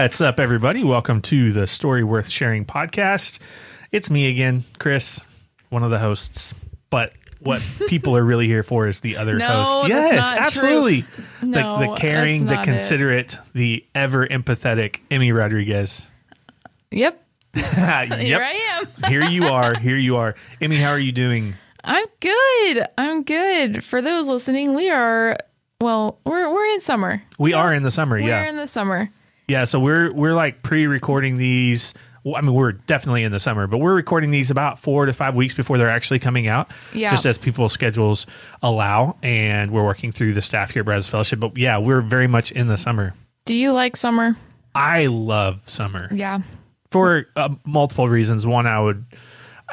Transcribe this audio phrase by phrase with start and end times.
[0.00, 0.82] What's up, everybody?
[0.82, 3.38] Welcome to the Story Worth Sharing podcast.
[3.92, 5.22] It's me again, Chris,
[5.68, 6.54] one of the hosts.
[6.88, 9.88] But what people are really here for is the other No, host.
[9.88, 11.04] Yes, absolutely.
[11.42, 12.70] No, the, the caring, the not it.
[12.70, 16.08] considerate, the ever empathetic Emmy Rodriguez.
[16.90, 17.22] Yep.
[17.54, 18.18] yep.
[18.20, 19.10] Here I am.
[19.10, 19.78] here you are.
[19.78, 20.34] Here you are.
[20.62, 21.56] Emmy, how are you doing?
[21.84, 22.86] I'm good.
[22.96, 23.84] I'm good.
[23.84, 25.36] For those listening, we are
[25.78, 27.22] well, we're we're in summer.
[27.38, 28.18] We are in the summer.
[28.18, 28.24] Yeah.
[28.24, 28.48] We're yeah.
[28.48, 29.10] in the summer.
[29.50, 31.92] Yeah, so we're we're like pre-recording these.
[32.22, 35.12] Well, I mean, we're definitely in the summer, but we're recording these about four to
[35.12, 36.70] five weeks before they're actually coming out.
[36.94, 37.10] Yeah.
[37.10, 38.26] just as people's schedules
[38.62, 41.40] allow, and we're working through the staff here at Brazos Fellowship.
[41.40, 43.12] But yeah, we're very much in the summer.
[43.44, 44.36] Do you like summer?
[44.74, 46.40] I love summer Yeah.
[46.92, 48.46] for uh, multiple reasons.
[48.46, 49.04] One, I would,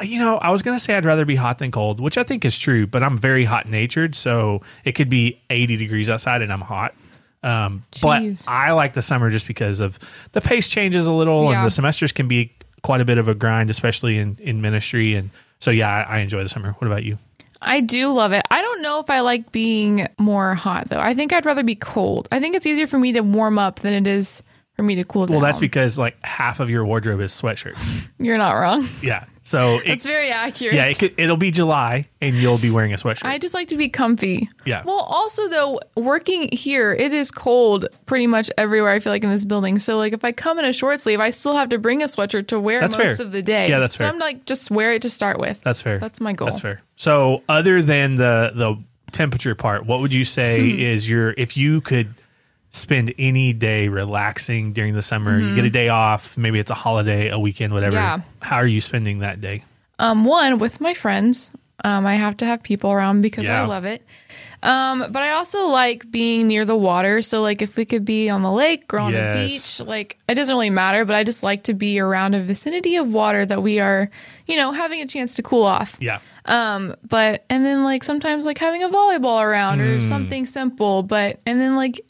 [0.02, 2.44] you know, I was gonna say I'd rather be hot than cold, which I think
[2.44, 2.86] is true.
[2.88, 6.94] But I'm very hot natured, so it could be 80 degrees outside and I'm hot.
[7.42, 9.98] Um, but I like the summer just because of
[10.32, 11.58] the pace changes a little, Yeah.
[11.58, 15.14] and the semesters can be quite a bit of a grind, especially in in ministry.
[15.14, 16.72] And so, yeah, I, I enjoy the summer.
[16.78, 17.18] What about you?
[17.60, 18.42] I do love it.
[18.50, 21.00] I don't know if I like being more hot though.
[21.00, 22.28] I think I'd rather be cold.
[22.30, 24.42] I think it's easier for me to warm up than it is
[24.78, 25.34] for me to cool down.
[25.34, 28.06] Well, that's because like half of your wardrobe is sweatshirts.
[28.18, 28.88] you're not wrong.
[29.02, 30.76] yeah, so it, That's very accurate.
[30.76, 33.24] yeah, it could, it'll be July, and you'll be wearing a sweatshirt.
[33.24, 34.48] I just like to be comfy.
[34.64, 34.84] Yeah.
[34.84, 38.92] Well, also though, working here, it is cold pretty much everywhere.
[38.92, 39.80] I feel like in this building.
[39.80, 42.06] So like, if I come in a short sleeve, I still have to bring a
[42.06, 43.26] sweatshirt to wear That's most fair.
[43.26, 43.68] of the day.
[43.70, 44.08] Yeah, that's so fair.
[44.12, 45.60] I'm like, just wear it to start with.
[45.62, 45.98] That's fair.
[45.98, 46.46] That's my goal.
[46.46, 46.82] That's fair.
[46.94, 48.76] So, other than the the
[49.10, 50.78] temperature part, what would you say Hmm.
[50.78, 52.14] is your if you could
[52.78, 56.74] spend any day relaxing during the summer, you get a day off, maybe it's a
[56.74, 57.96] holiday, a weekend, whatever.
[57.96, 58.20] Mm-hmm.
[58.20, 58.46] Yeah.
[58.48, 59.64] How are you spending that day?
[59.98, 61.50] Um, one with my friends.
[61.84, 63.62] Um, I have to have people around because Yeah.
[63.62, 64.02] I love it.
[64.60, 67.22] Um, but I also like being near the water.
[67.22, 69.34] So like, if we could be on the lake or on Yes.
[69.34, 69.46] the
[69.84, 71.04] beach, like it doesn't really matter.
[71.04, 74.10] But I just like to be around a vicinity of water that we are,
[74.48, 75.96] you know, having a chance to cool off.
[76.00, 76.18] Yeah.
[76.46, 79.84] Um, but and then like sometimes like having a volleyball around Hmm.
[79.84, 82.00] or something simple, but and then like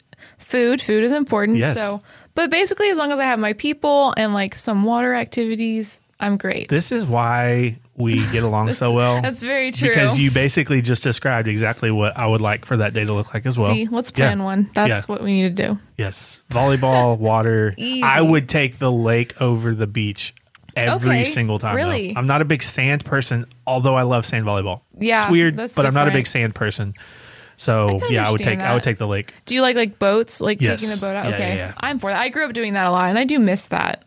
[0.49, 1.57] food, food is important.
[1.57, 1.77] Yes.
[1.77, 2.01] So
[2.35, 6.37] but basically as long as I have my people and like some water activities, I'm
[6.37, 6.69] great.
[6.69, 9.21] This is why we get along so well.
[9.21, 9.89] That's very true.
[9.89, 13.33] Because you basically just described exactly what I would like for that day to look
[13.33, 13.73] like as well.
[13.73, 14.45] See, let's plan Yeah.
[14.45, 14.69] one.
[14.73, 15.13] That's Yeah.
[15.13, 15.79] what we need to do.
[15.97, 16.41] Yes.
[16.49, 17.73] Volleyball, water.
[17.77, 18.03] Easy.
[18.03, 20.33] I would take the lake over the beach
[20.77, 21.75] every Okay, single time.
[21.75, 21.83] though.
[21.83, 22.13] really?
[22.15, 24.81] I'm not a big sand person, although I love sand volleyball.
[24.97, 26.93] Yeah, It's weird, but I'm not a big sand person.
[27.61, 29.33] So can yeah, I would take I would take the lake.
[29.45, 30.79] Do you like like boats, like Yes.
[30.79, 31.25] taking the boat out?
[31.27, 31.73] Yeah, okay, yeah, yeah.
[31.77, 32.17] I'm for that.
[32.19, 34.05] I grew up doing that a lot, and I do miss that.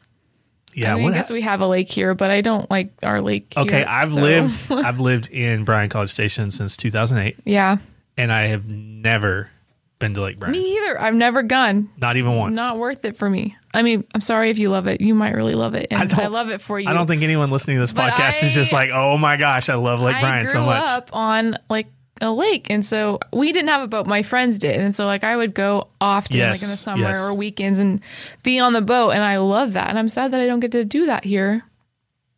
[0.73, 0.95] Yeah.
[0.95, 3.21] I, mean, I guess hap- we have a lake here, but I don't like our
[3.21, 3.53] lake.
[3.55, 7.77] okay, here, I've so- lived I've lived in Bryan College Station since 2008, yeah,
[8.17, 9.51] and I have never
[9.99, 10.53] been to Lake Bryan.
[10.53, 10.99] me either.
[10.99, 11.91] I've never gone.
[11.99, 12.57] Not even once.
[12.57, 13.55] Not worth it for me.
[13.75, 15.01] I mean, I'm sorry if you love it.
[15.03, 16.89] You might really love it, and I, don't- love it for you.
[16.89, 19.69] I don't think anyone listening to this But podcast is just like, oh my gosh,
[19.69, 20.83] I love Lake I Bryan so much.
[20.87, 21.89] up on like
[22.22, 24.06] a lake, and so we didn't have a boat.
[24.06, 27.19] My friends did, and so like I would go often, like in the summer yes.
[27.19, 28.00] or weekends, and
[28.43, 29.88] be on the boat, and I love that.
[29.88, 31.65] And I'm sad that I don't get to do that here,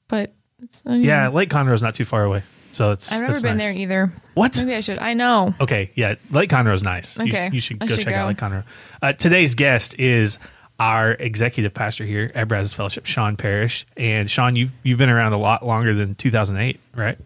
[0.08, 2.42] but it's, I mean, Yeah, Lake Conroe is not too far away,
[2.72, 3.12] so it's.
[3.12, 3.66] I've never it's been nice.
[3.66, 4.12] there either.
[4.32, 4.56] What?
[4.56, 4.98] Maybe I should.
[4.98, 5.54] I know.
[5.60, 7.20] Okay, yeah, Lake Conroe is nice.
[7.20, 8.26] Okay, you, should go should check out.
[8.26, 8.64] Lake Conroe.
[9.02, 10.38] Uh, today's guest is
[10.80, 13.86] our executive pastor here at Brazos Fellowship, Sean Parrish.
[13.96, 17.18] And Sean, you've you've been around a lot longer than 2008, right?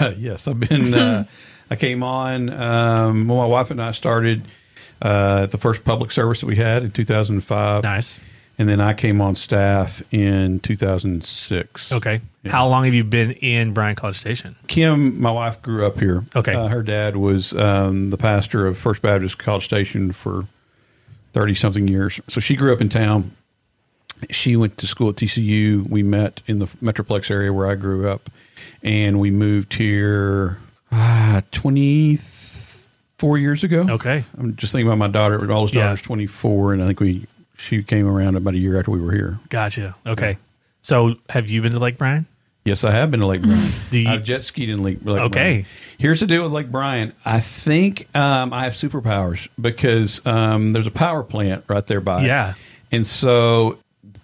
[0.16, 0.92] yes, I've been.
[0.92, 1.24] Uh,
[1.70, 4.42] I came on um, when my wife and I started
[5.00, 7.82] uh, the first public service that we had in 2005.
[7.82, 8.20] Nice.
[8.58, 11.92] And then I came on staff in 2006.
[11.92, 12.20] Okay.
[12.46, 14.56] How long have you been in Bryan College Station?
[14.68, 16.24] Kim, my wife, grew up here.
[16.36, 16.54] Okay.
[16.54, 20.46] Uh, her dad was um, the pastor of First Baptist College Station for
[21.32, 22.20] 30 something years.
[22.28, 23.32] So she grew up in town.
[24.30, 25.88] She went to school at TCU.
[25.88, 28.30] We met in the Metroplex area where I grew up.
[28.82, 30.58] And we moved here
[30.92, 33.86] uh, 24 years ago.
[33.90, 34.24] Okay.
[34.38, 35.38] I'm just thinking about my daughter.
[35.38, 35.84] My oldest Yeah.
[35.84, 37.26] daughter's 24, and I think we
[37.58, 39.38] she came around about a year after we were here.
[39.48, 39.94] Gotcha.
[40.06, 40.36] Okay.
[40.82, 42.26] So have you been to Lake Bryan?
[42.64, 43.70] Yes, I have been to Lake Bryan.
[43.90, 45.28] Do you- I've jet skied in Lake, Lake Okay.
[45.52, 45.66] Bryan.
[45.98, 47.12] Here's the deal with Lake Bryan.
[47.24, 52.22] I think um, I have superpowers because um, there's a power plant right there by.
[52.22, 52.26] it.
[52.26, 52.54] Yeah.
[52.90, 53.78] And so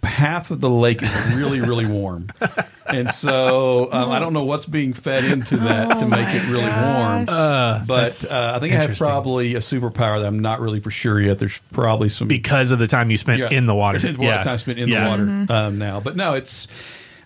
[0.09, 2.29] half of the lake is really, really warm.
[2.87, 6.49] And so um, I don't know what's being fed into that to Oh make it
[6.49, 7.27] really gosh.
[7.27, 7.39] warm.
[7.39, 10.91] Uh, but uh, I think I have probably a superpower that I'm not really for
[10.91, 11.39] sure yet.
[11.39, 13.51] There's probably some because of the time you spent yeah.
[13.51, 13.99] in the water.
[14.01, 14.39] There's yeah.
[14.39, 15.05] of time spent in Yeah.
[15.05, 15.53] the water Mm-hmm.
[15.53, 16.67] um, now, but no, it's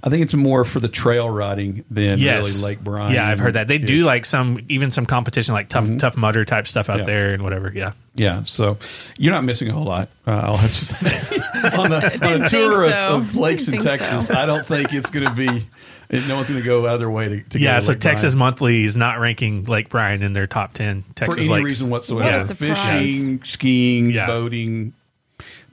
[0.04, 3.14] I think it's more for the trail riding than yes, really Lake Bryan.
[3.14, 6.44] Yeah, I've heard that they do like some even some competition like tough tough mudder
[6.44, 7.04] type stuff out Yeah.
[7.04, 7.70] there and whatever.
[7.72, 8.78] Yeah, Yeah, so
[9.16, 10.08] you're not missing a whole lot.
[10.26, 10.96] Uh, I'll have to say
[11.76, 14.26] on the, on the tour think of, of lakes in Texas.
[14.26, 14.34] so.
[14.34, 15.66] I don't think it's going to be.
[16.10, 17.76] No one's going to go out of their way to, to go yeah.
[17.76, 21.00] to So Lake Texas Bryan Monthly is not ranking Lake Bryan in their top ten.
[21.14, 21.64] Texas for Texas any lakes.
[21.64, 22.36] reason What whatsoever.
[22.36, 22.76] a surprise.
[22.78, 24.26] Fishing, skiing, Yeah.
[24.26, 24.92] boating,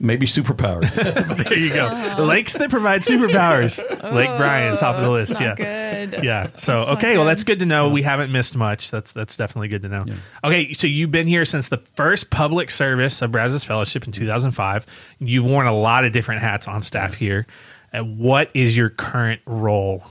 [0.00, 0.94] maybe superpowers.
[1.44, 1.88] there you go.
[2.16, 3.78] The lakes that provide superpowers.
[4.12, 5.32] Lake Bryan, top of the Oh, list.
[5.32, 5.54] it's Yeah.
[5.54, 6.24] good.
[6.24, 6.48] Yeah.
[6.56, 7.88] So That's not okay, well that's good to know.
[7.90, 8.90] We haven't missed much.
[8.90, 10.04] That's that's definitely good to know.
[10.42, 14.86] Okay, so you've been here since the first public service of Brazos Fellowship in 2005.
[15.20, 17.46] You've worn a lot of different hats on staff here.
[17.92, 20.04] Uh, what is your current role?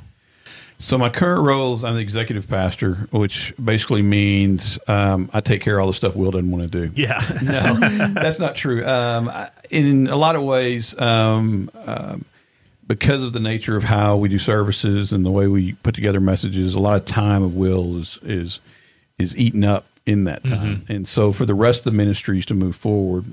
[0.81, 5.61] So my current role is I'm the executive pastor, which basically means um, I take
[5.61, 6.91] care of all the stuff Will doesn't want to do.
[7.01, 7.21] Yeah.
[7.43, 7.73] no,
[8.13, 8.85] that's not true.
[8.85, 12.23] Um, I- in a lot of ways, um, um,
[12.87, 16.19] because of the nature of how we do services and the way we put together
[16.19, 18.59] messages, a lot of time of Will is is
[19.19, 20.85] is eaten up in that time.
[20.89, 23.25] And so, for the rest of the ministries to move forward,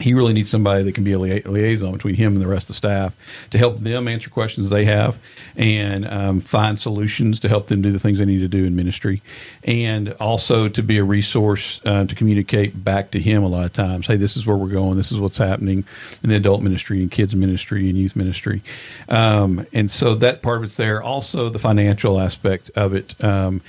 [0.00, 2.64] he really needs somebody that can be a lia- liaison between him and the rest
[2.64, 3.14] of the staff
[3.50, 5.18] to help them answer questions they have
[5.56, 8.76] and um, find solutions to help them do the things they need to do in
[8.76, 9.22] ministry.
[9.64, 13.72] And also to be a resource uh, to communicate back to him a lot of
[13.72, 14.06] times.
[14.06, 14.96] Hey this is where we're going.
[14.96, 15.84] This is what's happening
[16.22, 18.62] in the adult ministry and kids ministry and youth ministry.
[19.08, 21.02] Um, and so that part of it's there.
[21.02, 23.60] Also the financial aspect of it um,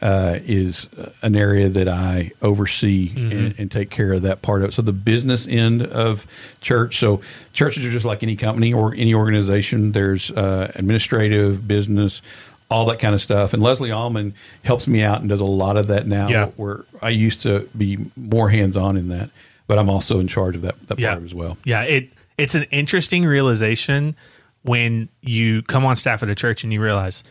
[0.00, 0.88] uh, is
[1.22, 4.72] an area that I oversee and, and take care of that part of it.
[4.72, 6.26] So the business end of
[6.60, 6.98] church.
[6.98, 7.20] So
[7.52, 9.92] churches are just like any company or any organization.
[9.92, 12.22] There's uh, administrative, business,
[12.70, 13.54] all that kind of stuff.
[13.54, 16.28] And Leslie Allman helps me out and does a lot of that now.
[16.28, 16.50] Yeah.
[16.56, 19.30] Where I used to be more hands on in that,
[19.66, 21.14] but I'm also in charge of that that yeah.
[21.14, 21.56] part as well.
[21.64, 24.14] Yeah, it it's an interesting realization
[24.62, 27.24] when you come on staff at a church and you realize,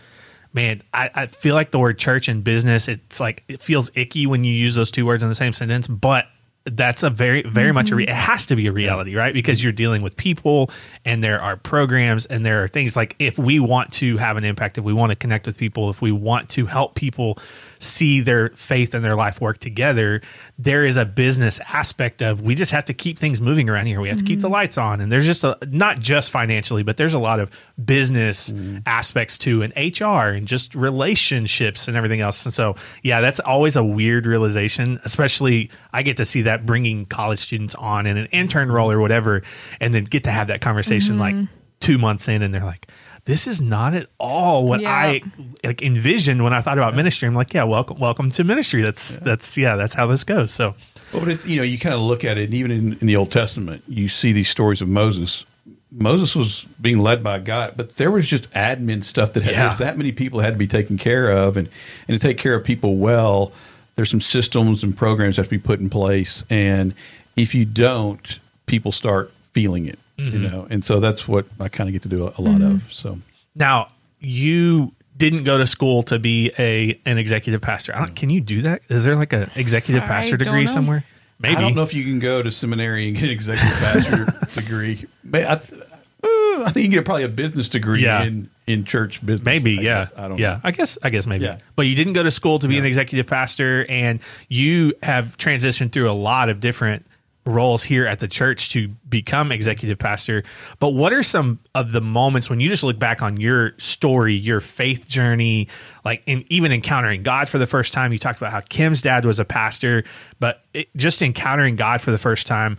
[0.57, 4.25] man, I, I feel like the word church and business, it's like it feels icky
[4.25, 6.25] when you use those two words in the same sentence, but
[6.65, 8.11] that's a very very much a re- mm-hmm.
[8.11, 9.33] it has to be a reality right?
[9.33, 10.69] Because you're dealing with people
[11.05, 12.95] and there are programs and there are things.
[12.95, 15.89] Like if we want to have an impact if we want to connect with people
[15.91, 17.37] if we want to help people
[17.79, 20.21] see their faith and their life work together
[20.59, 24.01] there is a business aspect of we just have to keep things moving around here.
[24.01, 24.53] We have to keep the mm-hmm.
[24.53, 25.01] lights on.
[25.01, 27.51] And there's just a not just financially but there's a lot of
[27.83, 28.79] business mm-hmm.
[28.85, 32.45] aspects to and hr and just relationships and everything else.
[32.45, 37.05] And so yeah that's always a weird realization especially i get to see that bringing
[37.05, 39.43] college students on in an intern role or whatever
[39.79, 41.53] and then get to have that conversation like mm-hmm.
[41.79, 42.87] two months in and they're like
[43.27, 44.91] this is not at all what Yeah.
[44.91, 45.21] I
[45.63, 47.27] like envisioned when I thought about ministry.
[47.27, 48.81] I'm like, yeah, welcome, welcome to ministry.
[48.81, 50.51] That's that's yeah, that's how this goes.
[50.51, 50.73] So
[51.13, 53.05] Well, but it's you know you kind of look at it, and even in, in
[53.07, 55.45] the Old Testament, you see these stories of Moses.
[55.91, 59.75] Moses was being led by God, but there was just admin stuff that had Yeah.
[59.75, 61.69] that many people had to be taken care of, and
[62.07, 63.51] and to take care of people well,
[63.95, 66.93] there's some systems and programs that have to be put in place, and
[67.35, 71.89] if you don't, people start feeling it, you know, and so that's what I kind
[71.89, 72.91] of get to do a, a lot of.
[72.91, 73.19] So
[73.55, 77.95] now you didn't go to school to be a an executive pastor.
[77.95, 78.81] I don't, can you do that?
[78.89, 81.03] Is there like an executive I pastor don't degree somewhere?
[81.39, 81.55] Maybe.
[81.55, 84.25] I don't know if you can go to seminary and get an executive pastor
[84.59, 85.05] degree.
[85.23, 88.23] But I, th- uh, I think you can get probably a business degree Yeah.
[88.23, 89.45] in in church business.
[89.45, 90.11] Maybe, I yeah, guess.
[90.17, 90.53] I don't yeah.
[90.53, 90.61] know.
[90.63, 91.45] I guess, I guess maybe.
[91.45, 91.59] Yeah.
[91.75, 95.91] But you didn't go to school to be an executive pastor, and you have transitioned
[95.91, 97.05] through a lot of different
[97.47, 100.43] roles here at the church to become executive pastor.
[100.79, 104.35] But what are some of the moments when you just look back on your story,
[104.35, 105.67] your faith journey,
[106.05, 108.13] like in even encountering God for the first time?
[108.13, 110.03] You talked about how Kim's dad was a pastor,
[110.39, 112.77] but it, just encountering God for the first time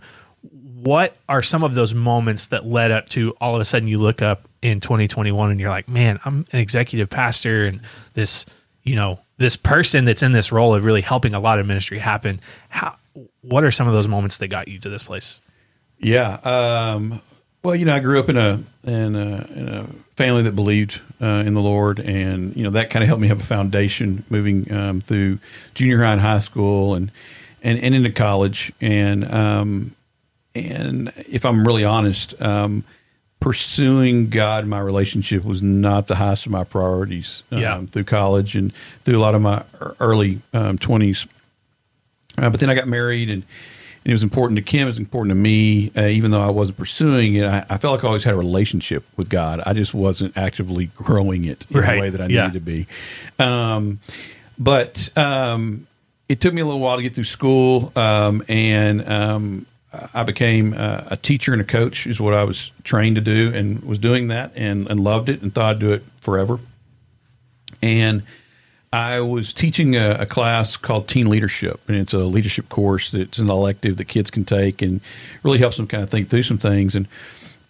[0.81, 3.97] what are some of those moments that led up to all of a sudden you
[3.97, 7.81] look up in 2021 and you're like, man, I'm an executive pastor and
[8.13, 8.45] this,
[8.83, 11.99] you know, this person that's in this role of really helping a lot of ministry
[11.99, 12.39] happen.
[12.69, 12.95] How,
[13.41, 15.41] what are some of those moments that got you to this place?
[15.97, 16.33] Yeah.
[16.43, 17.21] Um,
[17.63, 19.83] well, you know, I grew up in a in a, in a
[20.15, 23.27] family that believed uh, in the Lord, and you know that kind of helped me
[23.27, 25.39] have a foundation moving um, through
[25.75, 27.11] junior high and high school, and
[27.61, 28.71] and, and into college.
[28.79, 29.93] And um,
[30.55, 32.85] and if I'm really honest, um,
[33.41, 37.81] pursuing God in my relationship was not the highest of my priorities um, Yeah.
[37.85, 38.73] through college and
[39.03, 41.27] through a lot of my ear- early um, 20s.
[42.37, 43.43] Uh, but then I got married, and,
[44.05, 44.83] and it was important to Kim.
[44.83, 47.45] It was important to me, uh, even though I wasn't pursuing it.
[47.45, 49.61] I, I felt like I always had a relationship with God.
[49.65, 51.95] I just wasn't actively growing it in Right.
[51.95, 52.47] the way that I Yeah.
[52.47, 52.87] needed to be.
[53.43, 53.99] Um,
[54.57, 55.87] but um,
[56.29, 59.65] it took me a little while to get through school, um, and um,
[60.13, 63.51] I became uh, a teacher and a coach is what I was trained to do,
[63.53, 66.59] and was doing that and, and loved it, and thought I'd do it forever.
[67.81, 68.23] And
[68.91, 73.37] I was teaching a, a, class called Teen Leadership, and it's a leadership course that's
[73.37, 74.99] an elective that kids can take, and
[75.43, 76.95] really helps them kind of think through some things.
[76.95, 77.07] and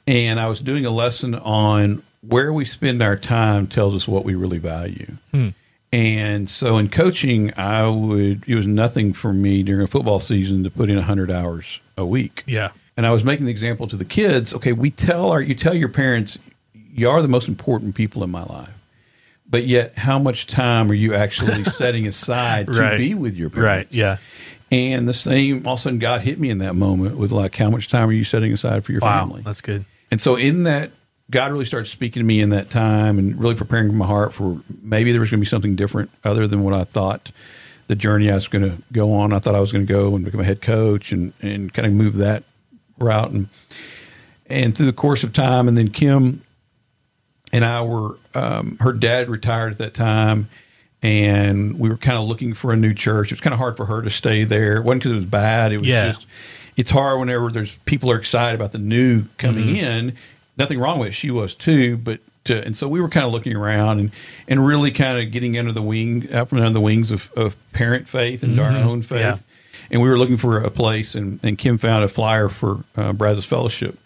[0.08, 4.24] And I was doing a lesson on where we spend our time tells us what
[4.24, 5.12] we really value.
[5.32, 5.50] Hmm.
[5.92, 10.64] And so in coaching, I would it was nothing for me during a football season
[10.64, 12.44] to put in hundred hours a week.
[12.46, 12.72] Yeah.
[12.96, 14.54] And I was making the example to the kids.
[14.54, 16.38] Okay, we tell our you tell your parents
[16.94, 18.79] you are the most important people in my life
[19.50, 22.98] but yet how much time are you actually setting aside to right.
[22.98, 23.94] be with your parents?
[23.94, 23.98] Right.
[23.98, 24.18] Yeah.
[24.72, 27.56] And the same, all of a sudden, God hit me in that moment with like,
[27.56, 29.42] how much time are you setting aside for your wow, family?
[29.42, 29.84] That's good.
[30.12, 30.92] And so, in that,
[31.32, 34.62] God really started speaking to me in that time and really preparing my heart for
[34.84, 37.32] maybe there was going to be something different other than what I thought
[37.90, 39.34] the journey I was going to go on.
[39.34, 41.88] I thought I was going to go and become a head coach and, and kind
[41.88, 42.44] of move that
[43.00, 43.32] route.
[43.32, 43.48] And,
[44.46, 46.44] and through the course of time, and then Kim
[47.52, 50.48] and I were um, her dad retired at that time,
[51.02, 53.28] and we were kind of looking for a new church.
[53.28, 54.78] It was kind of hard for her to stay there.
[54.78, 55.72] It wasn't because it was bad.
[55.72, 56.08] It was yeah.
[56.08, 56.28] just
[56.78, 59.86] it's hard whenever there's people are excited about the new coming mm-hmm.
[59.86, 60.16] in.
[60.58, 61.14] Nothing wrong with it.
[61.14, 64.12] She was too, but to, and so we were kind of looking around and
[64.48, 67.56] and really kind of getting under the wing out from under the wings of, of
[67.74, 68.76] parent faith and mm-hmm.
[68.76, 69.20] our own faith.
[69.20, 69.38] Yeah.
[69.92, 73.12] And we were looking for a place, and, and Kim found a flyer for uh,
[73.12, 73.98] Brazos Fellowship.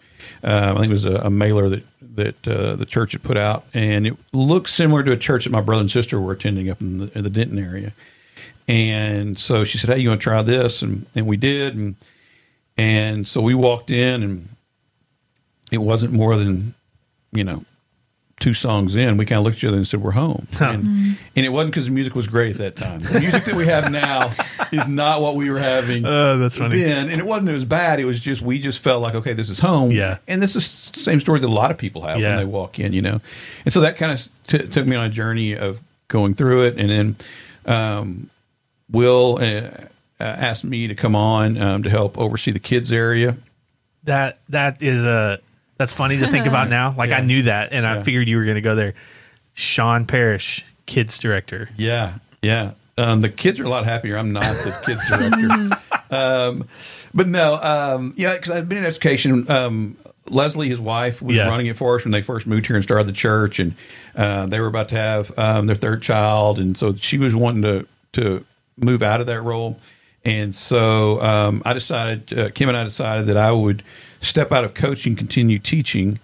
[0.42, 1.84] Uh, I think it was a, a mailer that
[2.16, 5.50] that uh, the church had put out, and it looked similar to a church that
[5.50, 7.92] my brother and sister were attending up in the, in the Denton area.
[8.68, 11.96] And so she said, "Hey, you want to try this?" And and we did, and
[12.76, 14.48] and so we walked in, and
[15.70, 16.74] it wasn't more than
[17.32, 17.64] you know
[18.44, 20.84] two songs in, we kind of looked at each other and said, "We're home." And,
[20.84, 21.12] mm-hmm.
[21.34, 23.00] and, it wasn't because the music was great at that time.
[23.00, 24.32] The music that we have now
[24.72, 26.04] is not what we were having.
[26.04, 26.82] Uh, that's funny.
[26.82, 28.00] Then, and it wasn't it was bad.
[28.00, 29.92] It was just we just felt like, okay, this is home.
[29.92, 30.18] Yeah.
[30.28, 32.36] And this is the same story that a lot of people have yeah.
[32.36, 33.22] when they walk in, you know.
[33.64, 36.78] And so that kind of t- took me on a journey of going through it,
[36.78, 37.16] and then
[37.64, 38.28] um,
[38.90, 39.70] Will uh,
[40.20, 43.38] uh, asked me to come on um, to help oversee the kids area.
[44.02, 45.40] That that is a
[45.76, 46.94] that's funny to think about now.
[46.96, 47.18] Like yeah.
[47.18, 48.94] I knew that, and I figured you were going to go there.
[49.54, 51.68] Sean Parrish, kids director.
[51.76, 52.72] Yeah, yeah.
[52.96, 54.16] Um, the kids are a lot happier.
[54.16, 55.80] I'm not the kids director.
[56.10, 56.68] um,
[57.12, 59.50] but no, um, yeah, because I've been in education.
[59.50, 59.96] Um,
[60.28, 61.48] Leslie, his wife, was yeah.
[61.48, 63.74] running it for us when they first moved here and started the church, and
[64.16, 67.62] uh, they were about to have um, their third child, and so she was wanting
[67.62, 68.44] to to
[68.76, 69.78] move out of that role,
[70.24, 73.82] and so um, I decided, uh, Kim and I decided that I would
[74.22, 76.18] step out of coaching, continue teaching,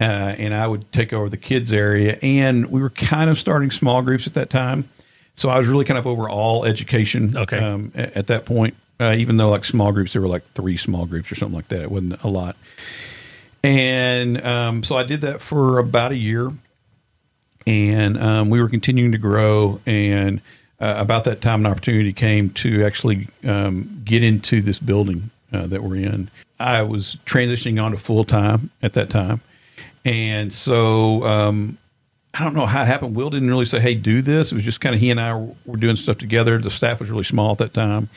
[0.00, 2.18] uh, and I would take over the kids area.
[2.22, 4.88] And we were kind of starting small groups at that time,
[5.34, 7.36] so I was really kind of over all education.
[7.36, 7.58] Okay.
[7.58, 10.76] Um, at, at, that point, uh, even though like small groups, there were like three
[10.76, 11.80] small groups or something like that.
[11.80, 12.56] It wasn't a lot.
[13.62, 16.52] And um, so I did that for about a year,
[17.66, 19.80] and um, we were continuing to grow.
[19.86, 20.40] And
[20.80, 25.66] uh, about that time, an opportunity came to actually um, get into this building uh,
[25.66, 26.28] that we're in.
[26.58, 29.40] I was transitioning on to full time at that time,
[30.04, 31.78] and so um,
[32.34, 33.14] I don't know how it happened.
[33.14, 35.34] Will didn't really say, "Hey, do this." It was just kind of he and I
[35.64, 36.58] were doing stuff together.
[36.58, 38.08] The staff was really small at that time,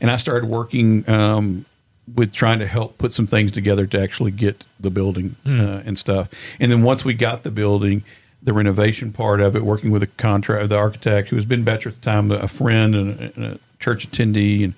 [0.00, 1.64] and I started working um,
[2.14, 5.60] with trying to help put some things together to actually get the building mm.
[5.60, 6.28] uh, and stuff.
[6.58, 8.04] And then once we got the building,
[8.42, 11.88] the renovation part of it, working with a contract, the architect who has been better
[11.88, 14.74] at the time, a friend and a, and a church attendee, and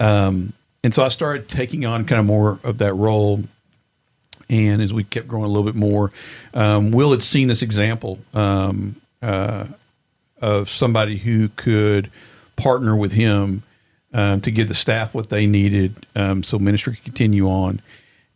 [0.00, 0.52] um,
[0.84, 3.44] and so I started taking on kind of more of that role.
[4.50, 6.12] And as we kept growing a little bit more,
[6.52, 9.64] um, Will had seen this example um, uh,
[10.40, 12.10] of somebody who could
[12.56, 13.62] partner with him
[14.12, 17.80] um, to give the staff what they needed um, so ministry could continue on.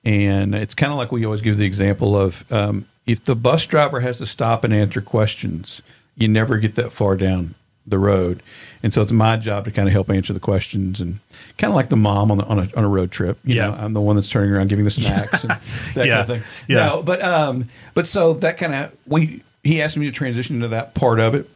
[0.04, 3.66] And it's kind of like we always give the example of um, if the bus
[3.66, 5.80] driver has to stop and answer questions,
[6.16, 7.54] you never get that far down
[7.86, 8.42] the road.
[8.82, 11.18] And so it's my job to kind of help answer the questions and
[11.56, 13.38] kind of like the mom on, the, on, a, on a road trip.
[13.44, 13.68] You yeah.
[13.68, 15.50] know, I'm the one that's turning around giving the snacks and
[15.94, 16.16] that yeah.
[16.16, 16.42] kind of thing.
[16.68, 16.86] Yeah.
[16.86, 20.68] No, but, um, but so that kind of, we, he asked me to transition into
[20.68, 21.48] that part of it.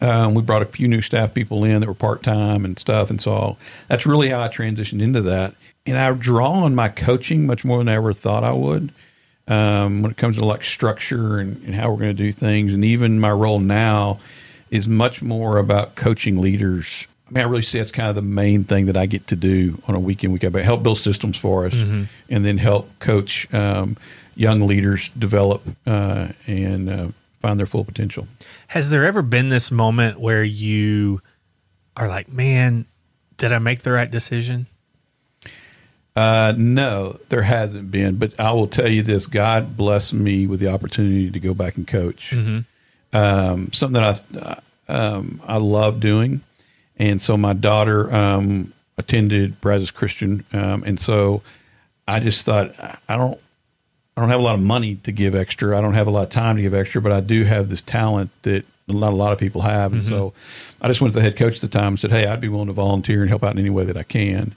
[0.00, 3.10] Um, we brought a few new staff people in that were part time and stuff.
[3.10, 3.58] And so
[3.88, 5.54] that's really how I transitioned into that.
[5.84, 8.90] And I draw on my coaching much more than I ever thought I would.
[9.46, 12.72] Um, when it comes to like structure and, and how we're going to do things,
[12.72, 14.20] and even my role now
[14.70, 17.06] is much more about coaching leaders.
[17.28, 19.36] I mean, I really see that's kind of the main thing that I get to
[19.36, 22.04] do on a weekend week but help build systems for us, mm-hmm.
[22.30, 23.96] and then help coach um,
[24.34, 27.08] young leaders develop uh, and uh,
[27.40, 28.26] find their full potential.
[28.68, 31.20] Has there ever been this moment where you
[31.96, 32.86] are like, "Man,
[33.36, 34.66] did I make the right decision?"
[36.16, 38.16] Uh, no, there hasn't been.
[38.16, 41.76] But I will tell you this: God blessed me with the opportunity to go back
[41.76, 42.32] and coach.
[43.12, 44.20] Um, something that
[44.88, 46.40] I um, I love doing,
[46.98, 51.42] and so my daughter um, attended Brazos Christian, um, and so
[52.06, 52.74] I just thought
[53.08, 53.40] I don't
[54.16, 55.76] I don't have a lot of money to give extra.
[55.76, 57.82] I don't have a lot of time to give extra, but I do have this
[57.82, 59.92] talent that not a lot of people have.
[59.92, 60.34] And so
[60.80, 62.48] I just went to the head coach at the time and said, Hey, I'd be
[62.48, 64.54] willing to volunteer and help out in any way that I can.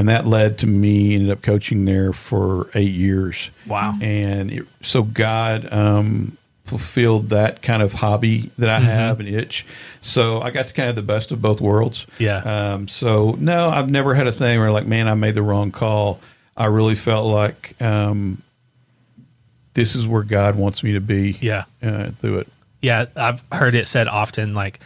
[0.00, 3.50] And that led to me ended up coaching there for eight years.
[3.66, 3.98] Wow.
[4.00, 9.66] And it, so God um, fulfilled that kind of hobby that I have, an itch.
[10.00, 12.06] So I got to kind of have the best of both worlds.
[12.18, 12.38] Yeah.
[12.38, 15.70] Um, so no, I've never had a thing where like, man, I made the wrong
[15.70, 16.18] call.
[16.56, 18.40] I really felt like um,
[19.74, 21.36] this is where God wants me to be.
[21.42, 21.64] Yeah.
[21.82, 22.48] Uh, through it.
[22.80, 24.80] Yeah, I've heard it said often like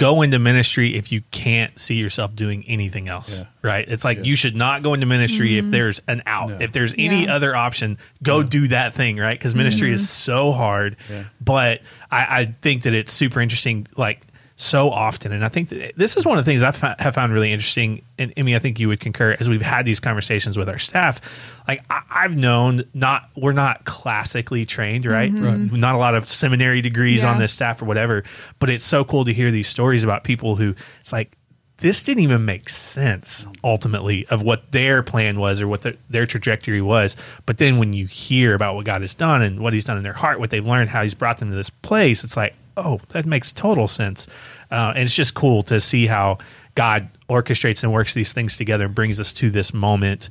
[0.00, 3.40] go into ministry if you can't see yourself doing anything else.
[3.40, 3.46] Yeah.
[3.60, 3.86] Right?
[3.86, 4.24] It's like Yeah.
[4.24, 5.72] you should not go into ministry if mm-hmm.
[5.72, 6.48] there's an out.
[6.48, 6.56] No.
[6.58, 7.34] If there's any Yeah.
[7.34, 9.38] other option, go do that thing, right?
[9.38, 10.32] Because ministry is mm-hmm.
[10.32, 10.96] so hard.
[11.10, 11.24] Yeah.
[11.42, 14.26] But I, I think that it's super interesting, like
[14.60, 15.32] so often.
[15.32, 18.02] And I think that this is one of the things I have found really interesting.
[18.18, 20.78] And I mean, I think you would concur as we've had these conversations with our
[20.78, 21.22] staff.
[21.66, 25.32] Like I, I've known not, we're not classically trained, right?
[25.32, 25.46] Mm-hmm.
[25.46, 25.80] Mm-hmm.
[25.80, 28.22] Not a lot of seminary degrees on this staff or whatever.
[28.58, 31.34] But it's so cool to hear these stories about people who it's like,
[31.78, 36.26] this didn't even make sense ultimately of what their plan was or what their, their
[36.26, 37.16] trajectory was.
[37.46, 40.02] But then when you hear about what God has done and what He's done in
[40.02, 43.00] their heart, what they've learned, how He's brought them to this place, it's like, oh,
[43.10, 44.26] that makes total sense.
[44.70, 46.38] Uh, and it's just cool to see how
[46.74, 50.28] God orchestrates and works these things together and brings us to this moment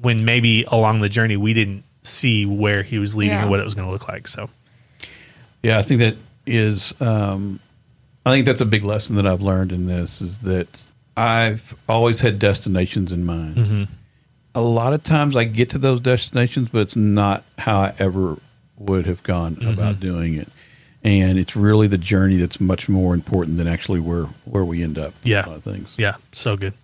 [0.00, 3.46] when maybe along the journey we didn't see where He was leading Yeah.
[3.46, 4.28] or what it was going to look like.
[4.28, 4.48] So,
[5.62, 6.94] Yeah, I think that is.
[7.00, 7.60] Um,
[8.24, 10.68] I think that's a big lesson that I've learned in this is that
[11.16, 13.88] I've always had destinations in mind.
[14.54, 18.36] A lot of times I get to those destinations, but it's not how I ever
[18.78, 20.48] would have gone about doing it.
[21.02, 24.98] And it's really the journey that's much more important than actually where where we end
[24.98, 25.14] up.
[25.22, 25.46] Yeah.
[25.46, 25.94] a lot of things.
[25.96, 26.74] yeah, so good.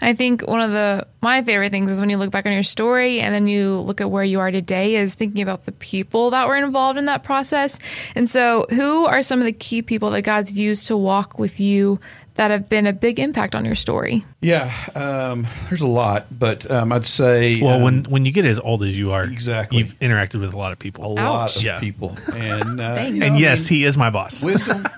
[0.00, 2.62] I think one of the my favorite things is when you look back on your
[2.62, 6.30] story and then you look at where you are today is thinking about the people
[6.30, 7.78] that were involved in that process.
[8.14, 11.60] And so, who are some of the key people that God's used to walk with
[11.60, 12.00] you
[12.38, 14.24] that have been a big impact on your story?
[14.40, 18.46] Yeah, um, there's a lot, but um, I'd say Well, um, when when you get
[18.46, 19.78] as old as you are, Exactly.
[19.78, 21.24] you've interacted with a lot of people, a people.
[21.24, 21.78] lot of Yeah.
[21.80, 23.14] people, and uh, Dang.
[23.14, 24.42] you know, and I yes, mean, he is my boss.
[24.42, 24.88] wisdom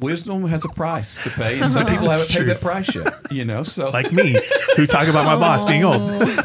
[0.00, 3.14] wisdom has a price to pay and some people haven't It's paid that price yet
[3.30, 4.36] you know so like me,
[4.76, 6.02] who talk about my boss being old.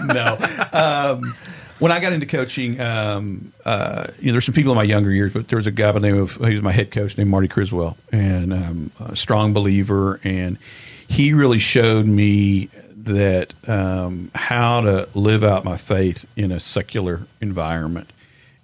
[0.07, 0.37] no
[0.71, 1.35] um,
[1.81, 5.11] when i got into coaching um, uh, you know there's some people in my younger
[5.11, 7.17] years but there was a guy by the name of he was my head coach
[7.17, 10.57] named marty criswell and um, a strong believer and
[11.07, 17.21] he really showed me that um, how to live out my faith in a secular
[17.41, 18.09] environment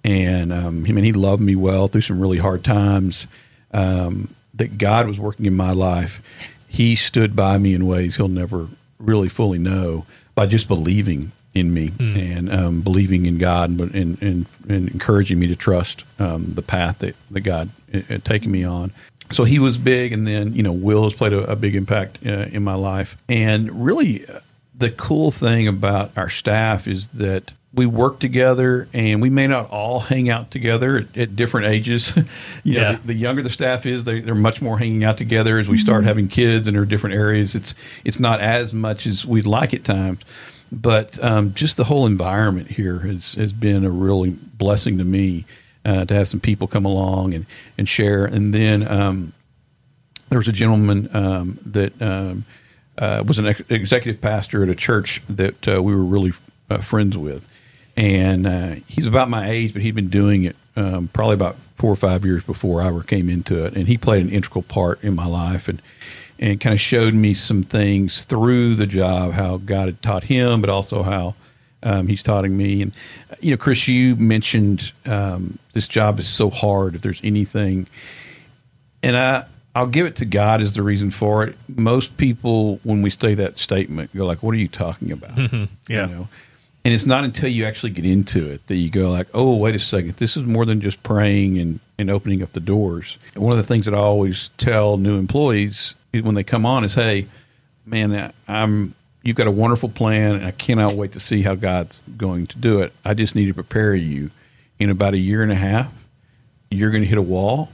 [0.04, 3.26] and um, I mean, he loved me well through some really hard times.
[3.72, 6.22] Um, that God was working in my life.
[6.68, 10.04] He stood by me in ways he'll never really fully know
[10.34, 15.38] by just believing in me and um, believing in God and, and, and, and encouraging
[15.38, 18.92] me to trust um, the path that, that God had had taken me on.
[19.30, 22.18] So he was big, and then you know Will has played a, a big impact
[22.24, 23.20] uh, in my life.
[23.28, 24.40] And really, uh,
[24.74, 29.68] the cool thing about our staff is that we work together, and we may not
[29.70, 32.16] all hang out together at, at different ages.
[32.64, 32.92] you know, Yeah.
[32.92, 35.58] the, the younger the staff is, they, they're much more hanging out together.
[35.58, 39.26] As we start having kids and are different areas, it's it's not as much as
[39.26, 40.20] we'd like at times.
[40.70, 45.44] But um, just the whole environment here has has been a really blessing to me
[45.84, 47.46] uh, to have some people come along and
[47.78, 48.24] and share.
[48.24, 49.32] And then um,
[50.28, 52.44] there was a gentleman um, that um,
[52.98, 56.32] uh, was an ex- executive pastor at a church that uh, we were really
[56.68, 57.48] uh, friends with,
[57.96, 61.92] and uh, he's about my age, but he'd been doing it um, probably about four
[61.92, 65.02] or five years before I ever came into it, and he played an integral part
[65.02, 65.80] in my life, and
[66.38, 70.60] and kind of showed me some things through the job, how God had taught him,
[70.60, 71.34] but also how
[71.82, 72.82] um, he's taught me.
[72.82, 72.92] And
[73.40, 76.94] you know, Chris, you mentioned um, this job is so hard.
[76.94, 77.86] If there's anything
[79.02, 81.56] and I I'll give it to God as the reason for it.
[81.68, 85.38] Most people, when we say that statement, go like, "What are you talking about?"
[85.88, 86.06] Yeah.
[86.06, 86.28] You know?
[86.84, 89.74] And it's not until you actually get into it that you go like, "Oh, wait
[89.74, 93.44] a second, this is more than just praying and and opening up the doors." And
[93.44, 96.94] one of the things that I always tell new employees when they come on is,
[96.94, 97.26] "Hey,
[97.84, 102.00] man, I'm." You've got a wonderful plan, and I cannot wait to see how God's
[102.16, 102.92] going to do it.
[103.04, 104.30] I just need to prepare you.
[104.78, 105.92] In about a year and a half,
[106.70, 107.70] you're going to hit a wall,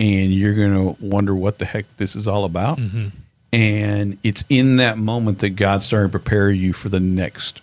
[0.00, 2.78] and you're going to wonder what the heck this is all about.
[2.78, 3.08] Mm-hmm.
[3.52, 7.60] And it's in that moment that God's starting to prepare you for the next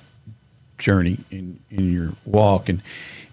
[0.78, 2.70] journey in, in your walk.
[2.70, 2.82] And,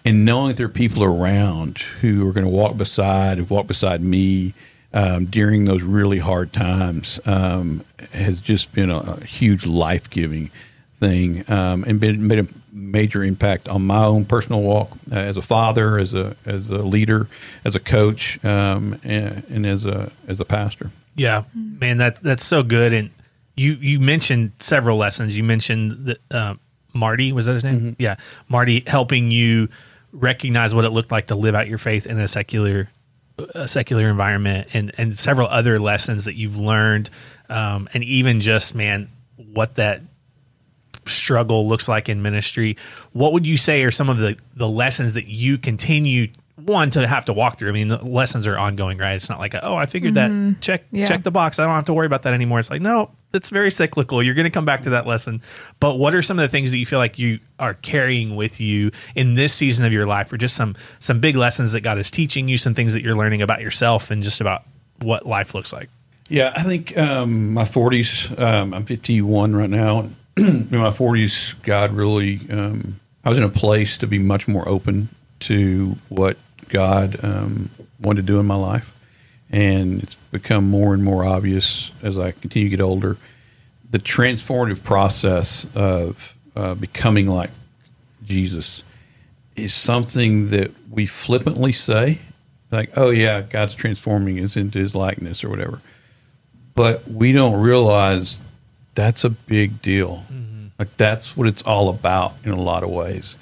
[0.05, 3.69] and knowing that there are people around who are going to walk beside, have walked
[3.69, 4.55] beside me
[4.93, 10.51] um, during those really hard times um, has just been a, a huge life giving
[10.99, 15.37] thing um, and been, made a major impact on my own personal walk uh, as
[15.37, 17.29] a father, as a as a leader,
[17.65, 20.91] as a coach, um, and, and, as a as a pastor.
[21.15, 22.93] Yeah, man, that that's so good.
[22.93, 23.11] And
[23.57, 25.37] you you mentioned several lessons.
[25.37, 26.55] You mentioned that uh,
[26.93, 27.81] Marty was that his name?
[27.81, 28.03] Mm-hmm.
[28.03, 28.17] Yeah,
[28.49, 29.69] Marty helping you
[30.13, 32.89] recognize what it looked like to live out your faith in a secular
[33.55, 37.11] a secular environment, and and several other lessons that you've learned,
[37.49, 39.11] um, and even just man,
[39.53, 40.03] what that
[41.07, 42.77] struggle looks like in ministry.
[43.13, 47.07] What would you say are some of the the lessons that you continue one to
[47.07, 47.69] have to walk through.
[47.69, 49.15] I mean, the lessons are ongoing, right?
[49.15, 50.51] It's not like, oh, I figured mm-hmm.
[50.51, 50.61] that.
[50.61, 51.07] Check yeah.
[51.07, 51.59] check the box.
[51.59, 52.59] I don't have to worry about that anymore.
[52.59, 54.23] It's like, no, it's very cyclical.
[54.23, 55.43] You're going to come back to that lesson.
[55.81, 58.61] But what are some of the things that you feel like you are carrying with
[58.61, 61.99] you in this season of your life, or just some some big lessons that God
[61.99, 64.65] is teaching you, some things that you're learning about yourself, and just about
[65.01, 65.89] what life looks like?
[66.29, 68.39] Yeah, I think um, my 40s.
[68.39, 70.09] Um, I'm 51 right now.
[70.37, 74.69] in my 40s, God really, um, I was in a place to be much more
[74.69, 75.09] open
[75.41, 76.37] to what
[76.69, 78.98] God um, wanted to do in my life.
[79.51, 83.17] And it's become more and more obvious as I continue to get older.
[83.91, 87.51] The transformative process of uh, becoming like
[88.25, 88.83] Jesus
[89.57, 92.19] is something that we flippantly say,
[92.71, 95.81] like, oh, yeah, God's transforming us into his likeness or whatever.
[96.75, 98.41] But we don't realize
[98.95, 100.25] that's a big deal.
[100.31, 100.67] Mm-hmm.
[100.79, 103.37] Like that's what it's all about in a lot of ways.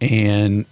[0.00, 0.64] And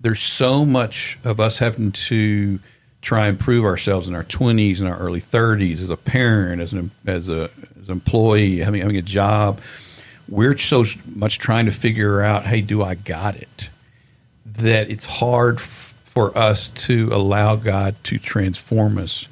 [0.00, 2.60] there's so much of us having to
[3.06, 6.72] try and prove ourselves in our 20s and our early 30s as a parent, as
[6.72, 7.48] an as a
[7.80, 9.60] as an employee, having having a job.
[10.28, 13.70] We're so much trying to figure out, hey, do I got it?
[14.44, 19.28] That it's hard f- for us to allow God to transform us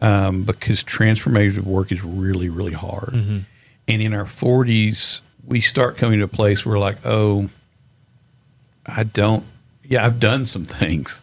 [0.00, 3.12] um, because transformative work is really, really hard.
[3.12, 3.38] Mm-hmm.
[3.88, 7.48] And in our 40s, we start coming to a place where, like, oh,
[8.86, 9.44] I don't,
[9.82, 11.20] yeah, I've done some things,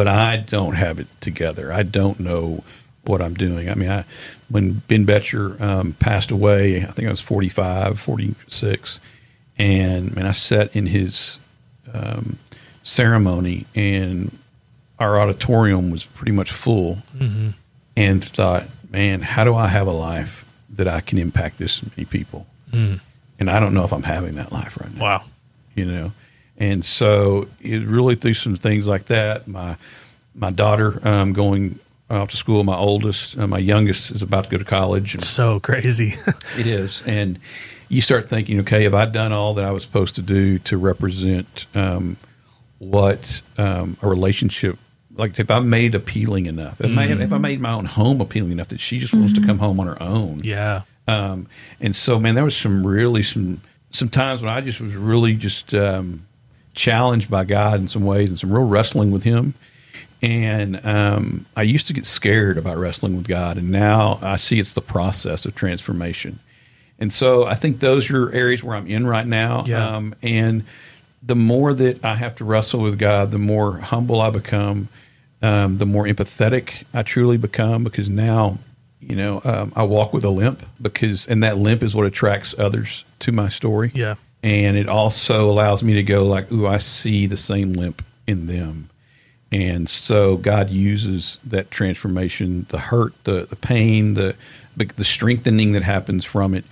[0.00, 1.70] but I don't have it together.
[1.70, 2.64] I don't know
[3.04, 3.68] what I'm doing.
[3.68, 4.06] I mean, I,
[4.48, 8.98] when Ben Betcher um, passed away, I think I was 45, 46,
[9.58, 11.36] and man, I sat in his
[11.92, 12.38] um,
[12.82, 14.34] ceremony, and
[14.98, 17.50] our auditorium was pretty much full, mm-hmm.
[17.94, 22.06] and thought, man, how do I have a life that I can impact this many
[22.06, 22.46] people.
[22.72, 23.00] Mm.
[23.38, 25.02] And I don't know if I'm having that life right now.
[25.02, 25.24] Wow.
[25.74, 26.12] You know,
[26.60, 29.48] and so it really through some things like that.
[29.48, 29.76] My
[30.34, 32.62] my daughter um, going off to school.
[32.62, 35.14] My oldest, uh, my youngest is about to go to college.
[35.14, 36.14] And so crazy.
[36.58, 37.40] it is, and
[37.88, 40.76] you start thinking, okay, have I done all that I was supposed to do to
[40.76, 42.16] represent um,
[42.78, 44.78] what um, a relationship
[45.16, 46.98] like if I made appealing enough, if, mm-hmm.
[46.98, 47.40] I, if I mm-hmm.
[47.40, 49.42] made my own home appealing enough that she just wants mm-hmm.
[49.42, 50.40] to come home on her own.
[50.42, 50.82] Yeah.
[51.08, 51.48] Um,
[51.80, 55.34] and so, man, there was some really some some times when I just was really
[55.34, 56.26] just um,
[56.80, 59.54] challenged by God in some ways and some real wrestling with Him.
[60.22, 64.58] And um, I used to get scared about wrestling with God, and now I see
[64.58, 66.38] it's the process of transformation.
[66.98, 69.64] And so, I think those are areas where I'm in right now.
[69.66, 69.96] Yeah.
[69.96, 70.64] Um, and
[71.22, 74.88] the more that I have to wrestle with God, the more humble I become
[75.42, 78.58] um, the more empathetic I truly become because now,
[79.00, 82.54] you know, um, I walk with a limp because, and that limp is what attracts
[82.58, 83.90] others to my story.
[83.94, 84.16] Yeah.
[84.42, 88.46] And it also allows me to go like, ooh, I see the same limp in
[88.46, 88.88] them.
[89.52, 94.36] And so God uses that transformation, the hurt, the, the pain, the,
[94.76, 96.64] the strengthening that happens from it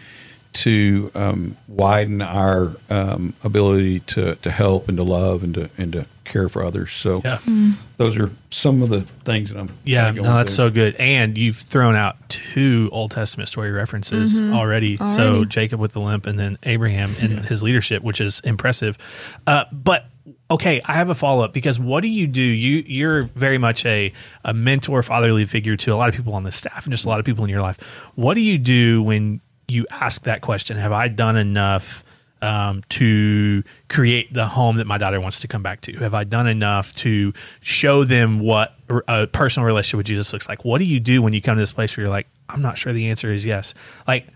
[0.52, 5.92] to um, widen our um, ability to, to help and to love and to and
[5.92, 6.92] to care for others.
[6.92, 7.38] So yeah.
[7.38, 7.74] mm.
[7.96, 9.70] those are some of the things that I'm.
[9.84, 10.94] Yeah, no, that's so good.
[10.96, 14.54] And you've thrown out two Old Testament story references mm-hmm.
[14.54, 14.98] already.
[14.98, 15.14] already.
[15.14, 17.42] So Jacob with the limp, and then Abraham and yeah.
[17.42, 18.98] his leadership, which is impressive.
[19.46, 20.06] Uh, but
[20.50, 22.42] okay, I have a follow up because what do you do?
[22.42, 24.12] You you're very much a
[24.44, 27.08] a mentor, fatherly figure to a lot of people on the staff and just a
[27.08, 27.78] lot of people in your life.
[28.14, 32.04] What do you do when you ask that question have i done enough
[32.40, 35.96] um, to create the home that my daughter wants to come back to?
[35.98, 38.74] Have i done enough to show them what
[39.08, 40.64] a personal relationship with jesus looks like?
[40.64, 42.78] What do you do when you come to this place where you're like i'm not
[42.78, 43.74] sure the answer is yes?
[44.06, 44.26] Like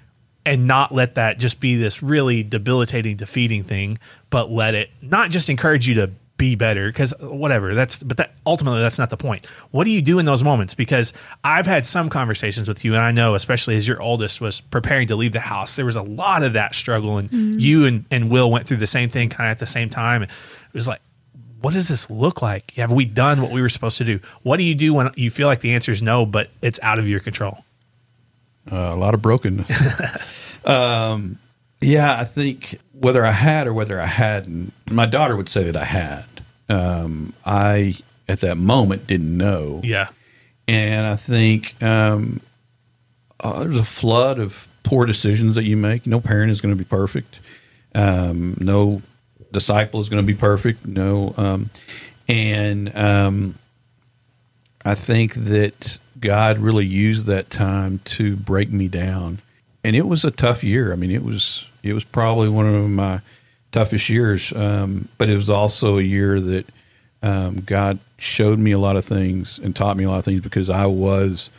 [0.45, 3.99] and not let that just be this really debilitating defeating thing
[4.31, 8.33] but let it not just encourage you to be better because whatever that's but that
[8.47, 9.47] ultimately that's not the point.
[9.71, 10.75] What do you do in those moments?
[10.75, 11.12] Because
[11.45, 15.07] i've had some conversations with you and i know especially as your oldest was preparing
[15.09, 18.31] to leave the house there was a lot of that struggle and you and, and
[18.31, 20.23] will went through the same thing kind of at the same time.
[20.23, 20.31] It
[20.73, 21.01] was like
[21.61, 22.73] what does this look like?
[22.73, 24.18] Have we done what we were supposed to do?
[24.42, 26.99] What do you do when you feel like the answer is no but it's out
[26.99, 27.64] of your control?
[28.71, 29.71] Uh, a lot of brokenness.
[30.64, 31.38] um,
[31.81, 35.77] yeah, I think whether I had or whether I hadn't, my daughter would say that
[35.77, 36.25] I had.
[36.69, 37.97] Um, I
[38.29, 40.09] at that moment didn't know, yeah
[40.69, 42.41] and I think um,
[43.41, 46.07] uh, there's a flood of poor decisions that you make.
[46.07, 47.41] No parent is going to be perfect.
[47.95, 49.03] Um, no
[49.51, 50.87] disciple is going to be perfect.
[50.87, 51.71] No, um,
[52.29, 53.57] and um,
[54.85, 59.41] I think that God really used that time to break me down,
[59.85, 60.93] and it was a tough year.
[60.93, 63.21] I mean, it was it was probably one of my
[63.73, 66.66] toughest years, um, but it was also a year that
[67.23, 70.42] um, God showed me a lot of things and taught me a lot of things
[70.42, 71.51] because I was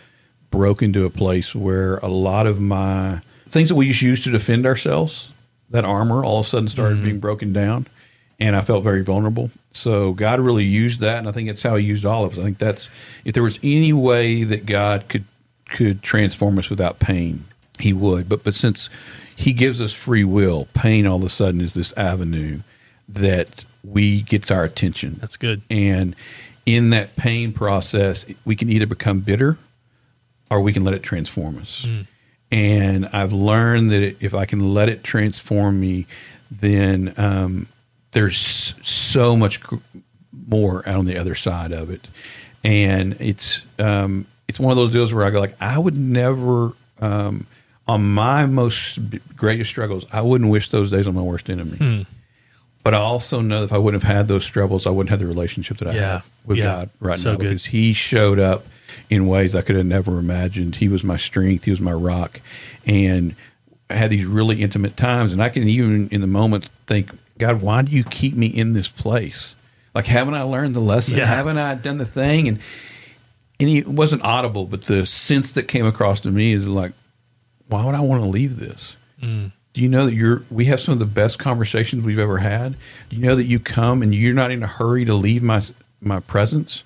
[0.52, 4.24] broken to a place where a lot of my things that we used to use
[4.24, 5.32] to defend ourselves,
[5.70, 7.88] that armor, all of a sudden started being broken down,
[8.40, 9.52] and I felt very vulnerable.
[9.72, 12.40] So God really used that, and I think that's how He used all of us.
[12.40, 12.90] I think that's
[13.26, 15.26] if there was any way that God could
[15.70, 17.46] could transform us without pain,
[17.80, 18.30] He would.
[18.30, 18.90] But but since
[19.44, 22.62] He gives us free will, pain all of a sudden is this avenue
[23.10, 25.18] that we gets our attention.
[25.20, 26.16] that's good And
[26.66, 29.58] in that pain process, we can either become bitter
[30.50, 31.86] or we can let it transform us.
[32.52, 36.06] And I've learned that if I can let it transform me,
[36.50, 37.68] then um,
[38.12, 39.60] there's so much
[40.48, 42.08] more out on the other side of it.
[42.64, 46.74] And it's um, it's one of those deals where I go like, I would never
[47.02, 47.46] um,
[47.88, 49.00] on my most
[49.36, 51.78] greatest struggles, I wouldn't wish those days on my worst enemy.
[51.78, 52.02] Hmm.
[52.84, 55.20] But I also know that if I wouldn't have had those struggles, I wouldn't have
[55.20, 56.12] the relationship that I Yeah.
[56.14, 56.64] have with Yeah.
[56.66, 57.44] God right So now good.
[57.50, 58.66] because He showed up
[59.10, 60.76] in ways I could have never imagined.
[60.78, 61.64] He was my strength.
[61.66, 62.42] He was my rock,
[62.86, 63.36] and
[63.90, 65.32] I had these really intimate times.
[65.34, 68.74] And I can even in the moment think, God, why do you keep me in
[68.74, 69.56] this place?
[69.96, 71.18] Like, haven't I learned the lesson?
[71.18, 71.26] Yeah.
[71.26, 72.48] Haven't I done the thing?
[72.48, 72.60] And
[73.60, 76.92] and he, it wasn't audible, but the sense that came across to me is like,
[77.74, 78.96] why would I want to leave this?
[79.20, 79.52] Mm.
[79.74, 80.44] Do you know that you're?
[80.52, 82.76] We have some of the best conversations we've ever had.
[83.10, 85.64] Do you know that you come and you're not in a hurry to leave my
[86.00, 86.84] my presence?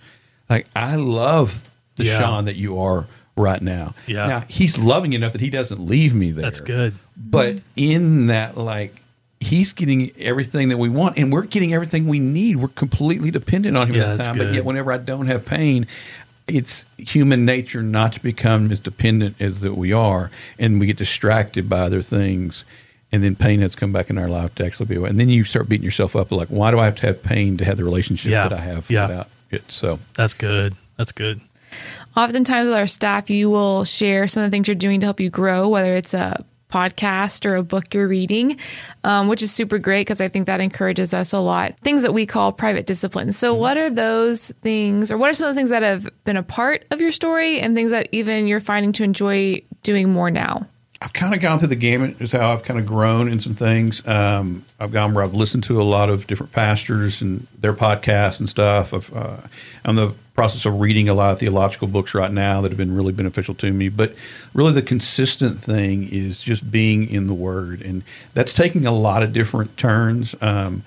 [0.49, 2.19] Like I love the Yeah.
[2.19, 3.95] Sean that you are right now.
[4.07, 4.27] Yeah.
[4.27, 6.43] Now he's loving enough that he doesn't leave me there.
[6.43, 6.93] That's good.
[7.17, 7.61] But mm-hmm.
[7.75, 9.01] in that, like,
[9.41, 12.55] he's getting everything that we want, and we're getting everything we need.
[12.55, 14.37] We're completely dependent on him Yeah, at the that's time.
[14.37, 15.87] But yet, whenever I don't have pain,
[16.47, 20.97] it's human nature not to become as dependent as that we are, and we get
[20.97, 22.63] distracted by other things.
[23.11, 25.09] And then pain has come back in our life to actually be away.
[25.09, 27.55] And then you start beating yourself up like, why do I have to have pain
[27.57, 28.47] to have the relationship Yeah.
[28.49, 29.07] that I have Yeah.
[29.07, 29.71] without it?
[29.71, 30.75] So That's good.
[30.97, 31.39] That's good.
[32.17, 35.19] Oftentimes with our staff, you will share some of the things you're doing to help
[35.21, 38.57] you grow, whether it's a podcast or a book you're reading,
[39.03, 41.77] um, which is super great because I think that encourages us a lot.
[41.79, 43.37] Things that we call private disciplines.
[43.37, 46.37] So, what are those things, or what are some of those things that have been
[46.37, 50.31] a part of your story and things that even you're finding to enjoy doing more
[50.31, 50.67] now?
[50.99, 52.19] I've kind of gone through the gamut.
[52.19, 54.05] Is how I've kind of grown in some things.
[54.07, 58.39] Um, I've gone where I've listened to a lot of different pastors and their podcasts
[58.39, 58.93] and stuff.
[58.93, 59.37] I've, uh,
[59.85, 62.95] I'm the process of reading a lot of theological books right now that have been
[62.95, 63.89] really beneficial to me.
[63.89, 64.13] But
[64.53, 68.03] really, the consistent thing is just being in the Word, and
[68.35, 70.35] that's taking a lot of different turns.
[70.39, 70.83] Um,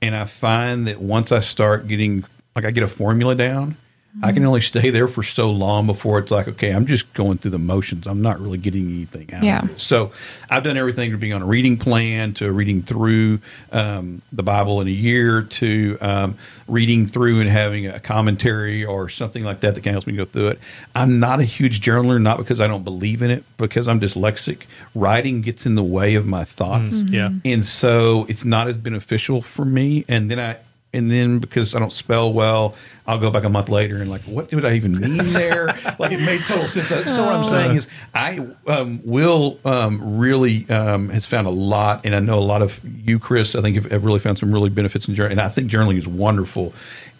[0.00, 2.24] and I find that once I start getting
[2.56, 3.76] like I get a formula down,
[4.22, 7.38] I can only stay there for so long before it's like, okay, I'm just going
[7.38, 8.06] through the motions.
[8.06, 9.62] I'm not really getting anything out Yeah.
[9.62, 9.80] of it.
[9.80, 10.12] So
[10.50, 13.40] I've done everything from being on a reading plan to reading through
[13.72, 16.34] um, the Bible in a year to um,
[16.66, 20.24] reading through and having a commentary or something like that that can help me go
[20.24, 20.60] through it.
[20.94, 24.62] I'm not a huge journaler, not because I don't believe in it, because I'm dyslexic.
[24.94, 27.30] Writing gets in the way of my thoughts Yeah.
[27.44, 30.56] and so it's not as beneficial for me and then i
[30.92, 32.74] and then because i don't spell well
[33.06, 35.66] i'll go back a month later and like what did i even mean there?
[35.98, 36.88] Like it made total sense.
[37.14, 42.04] So what i'm saying is i um, will um, really um, has found a lot
[42.04, 44.52] and i know a lot of you chris i think have, have really found some
[44.52, 46.72] really benefits in journaling and i think journaling is wonderful.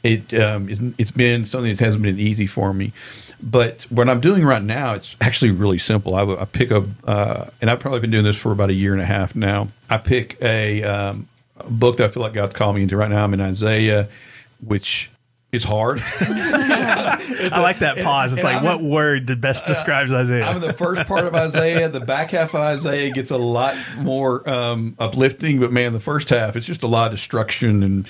[0.04, 2.92] It um, it's been something that hasn't been easy for me.
[3.42, 6.14] But what I'm doing right now, it's actually really simple.
[6.14, 8.92] I, I pick a, uh, and I've probably been doing this for about a year
[8.92, 9.68] and a half now.
[9.88, 11.37] I pick a, um, a
[11.68, 13.24] book that I feel like God's called me into right now.
[13.24, 14.08] I'm in Isaiah,
[14.64, 15.10] which
[15.50, 16.02] is hard.
[16.20, 18.32] I like that pause.
[18.32, 20.44] It's and like, I'm- what word did best describes Isaiah?
[20.44, 21.88] I'm in the first part of Isaiah.
[21.88, 26.28] The back half of Isaiah gets a lot more um, uplifting, but man, the first
[26.28, 28.08] half it's just a lot of destruction and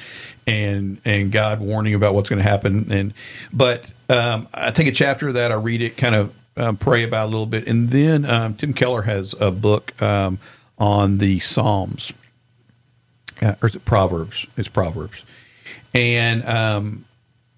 [0.49, 2.91] and and God warning about what's going to happen.
[2.91, 3.15] And
[3.53, 7.05] but um, I take a chapter of that, I read it, kind of um, pray
[7.05, 10.41] about it a little bit, and then um, Tim Keller has a book um,
[10.77, 12.13] on the Psalms,
[13.43, 14.47] uh, or is it Proverbs?
[14.57, 15.23] It's Proverbs,
[15.95, 17.05] and um,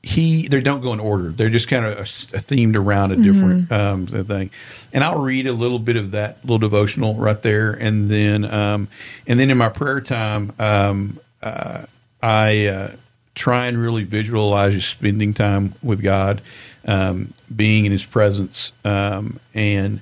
[0.02, 1.28] he they don't go in order.
[1.28, 4.50] They're just kind of uh, themed around a different um, thing.
[4.92, 8.88] And I'll read a little bit of that little devotional right there, and then um,
[9.26, 11.84] and then in my prayer time, um, uh,
[12.22, 12.92] I uh,
[13.34, 16.40] try and really visualize just spending time with God,
[16.86, 20.00] um, being in His presence, um, and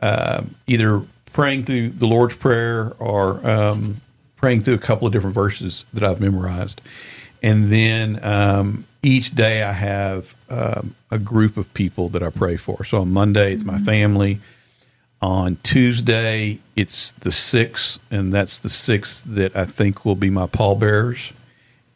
[0.00, 4.00] uh, either praying through the Lord's Prayer or um,
[4.38, 6.80] praying through a couple of different verses that I've memorized.
[7.42, 12.56] And then um, each day I have um, a group of people that I pray
[12.56, 12.84] for.
[12.84, 14.40] So on Monday, it's my family.
[15.20, 20.46] On Tuesday, it's the six, and that's the six that I think will be my
[20.46, 21.32] pallbearers.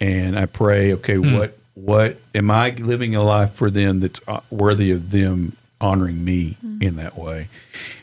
[0.01, 4.41] And I pray, okay, what what am I living a life for them that's uh,
[4.51, 7.49] worthy of them honoring me in that way?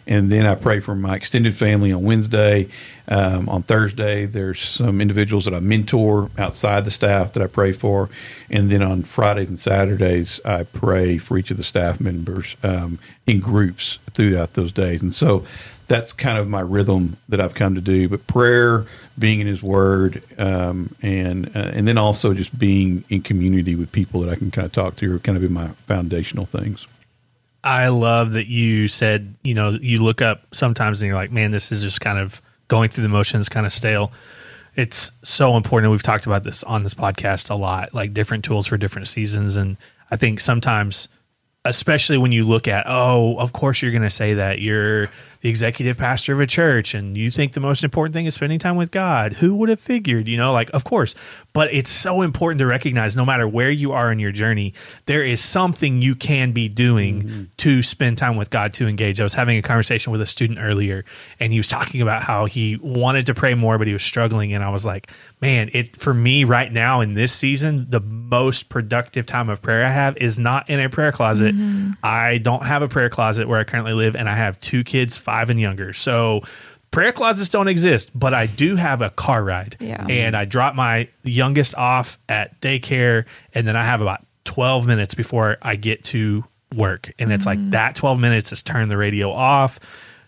[0.05, 2.67] And then I pray for my extended family on Wednesday.
[3.07, 7.71] Um, on Thursday, there's some individuals that I mentor outside the staff that I pray
[7.71, 8.09] for.
[8.49, 12.99] And then on Fridays and Saturdays, I pray for each of the staff members um,
[13.27, 15.03] in groups throughout those days.
[15.03, 15.45] And so
[15.87, 18.07] that's kind of my rhythm that I've come to do.
[18.07, 18.85] But prayer,
[19.17, 23.91] being in His Word, um, and uh, and then also just being in community with
[23.91, 26.87] people that I can kind of talk to are kind of in my foundational things.
[27.63, 31.51] I love that you said, you know, you look up sometimes and you're like, man,
[31.51, 34.11] this is just kind of going through the motions, kind of stale.
[34.75, 35.91] It's so important.
[35.91, 39.57] We've talked about this on this podcast a lot, like different tools for different seasons.
[39.57, 39.75] And
[40.09, 41.09] I think sometimes,
[41.65, 45.09] especially when you look at, oh, of course you're going to say that you're
[45.41, 48.59] the executive pastor of a church and you think the most important thing is spending
[48.59, 49.33] time with God.
[49.33, 51.15] Who would have figured, you know, like, of course.
[51.53, 54.73] But it's so important to recognize no matter where you are in your journey,
[55.05, 57.43] there is something you can be doing mm-hmm.
[57.57, 59.19] to spend time with God to engage.
[59.19, 61.05] I was having a conversation with a student earlier
[61.39, 64.53] and he was talking about how he wanted to pray more, but he was struggling.
[64.53, 65.09] And I was like,
[65.41, 69.85] man, it for me right now in this season, the most productive time of prayer
[69.85, 71.55] I have is not in a prayer closet.
[71.55, 71.91] Mm-hmm.
[72.03, 75.17] I don't have a prayer closet where I currently live, and I have two kids,
[75.29, 75.93] five and younger.
[75.93, 76.41] So
[76.89, 79.77] prayer closets don't exist, but I do have a car ride.
[79.79, 80.03] Yeah.
[80.09, 85.13] And I drop my youngest off at daycare, and then I have about 12 minutes
[85.13, 86.43] before I get to
[86.75, 87.13] work.
[87.19, 87.69] And it's like mm.
[87.71, 89.79] that 12 minutes is turn the radio off,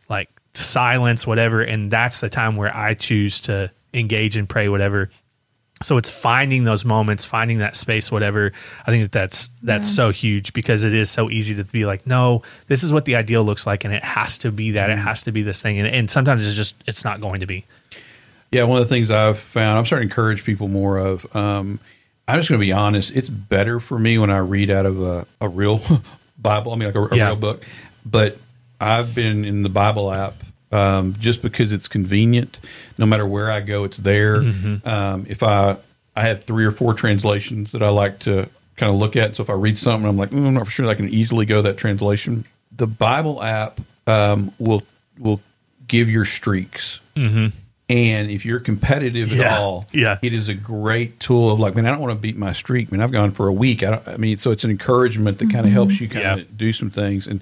[0.08, 1.62] like silence, whatever.
[1.62, 5.10] And that's the time where I choose to engage and pray, whatever.
[5.84, 8.52] So it's finding those moments, finding that space, whatever.
[8.86, 9.96] I think that that's that's Yeah.
[9.96, 13.16] so huge because it is so easy to be like, no, this is what the
[13.16, 14.90] ideal looks like, and it has to be that.
[14.90, 17.46] It has to be this thing, and, and sometimes it's just it's not going to
[17.48, 17.66] be.
[18.52, 21.26] Yeah, one of the things I've found, I'm starting to encourage people more of.
[21.36, 21.80] Um,
[22.28, 23.12] I'm just going to be honest.
[23.16, 25.82] It's better for me when I read out of a, a real
[26.38, 26.74] Bible.
[26.74, 27.28] I mean, like a, a Yeah.
[27.28, 27.64] real book.
[28.06, 28.38] But
[28.80, 30.36] I've been in the Bible app
[30.72, 32.60] um, just because it's convenient.
[32.98, 34.38] No matter where I go, it's there.
[34.38, 35.78] Um, if I
[36.16, 39.36] I have three or four translations that I like to kind of look at.
[39.36, 41.46] So if I read something, I'm like, mm, I'm not for sure I can easily
[41.46, 42.46] go that translation.
[42.76, 44.84] The Bible app um, will
[45.20, 45.40] will
[45.88, 47.00] give your streaks.
[47.90, 50.18] And if you're competitive Yeah, at all, yeah.
[50.22, 52.88] it is a great tool of like, man, I don't want to beat my streak.
[52.88, 53.84] I mean, I've gone for a week.
[53.84, 56.36] I, don't, I mean, so it's an encouragement that kind of helps you kind Yeah.
[56.38, 57.28] of do some things.
[57.28, 57.42] And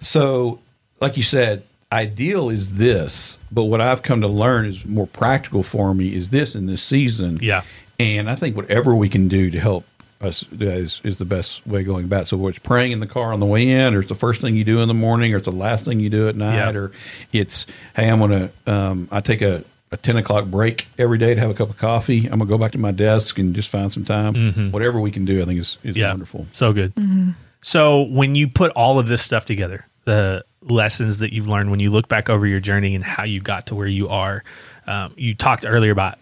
[0.00, 0.58] so,
[1.00, 5.62] like you said, ideal is this, but what I've come to learn is more practical
[5.62, 7.38] for me is this in this season.
[7.40, 7.62] Yeah.
[7.98, 9.84] And I think whatever we can do to help
[10.20, 12.22] us uh, is, is the best way going about.
[12.22, 12.26] it.
[12.26, 14.40] So whether it's praying in the car on the way in, or it's the first
[14.40, 16.56] thing you do in the morning, or it's the last thing you do at night,
[16.56, 16.78] Yeah.
[16.78, 16.92] or
[17.32, 21.40] it's hey, I'm gonna um, I take a, a ten o'clock break every day to
[21.40, 22.24] have a cup of coffee.
[22.26, 24.34] I'm gonna go back to my desk and just find some time.
[24.34, 24.70] Mm-hmm.
[24.72, 26.46] Whatever we can do, I think is is yeah, wonderful.
[26.50, 26.94] So good.
[26.94, 27.30] Mm-hmm.
[27.62, 31.80] So when you put all of this stuff together, the lessons that you've learned when
[31.80, 34.42] you look back over your journey and how you got to where you are,
[34.86, 36.18] um, you talked earlier about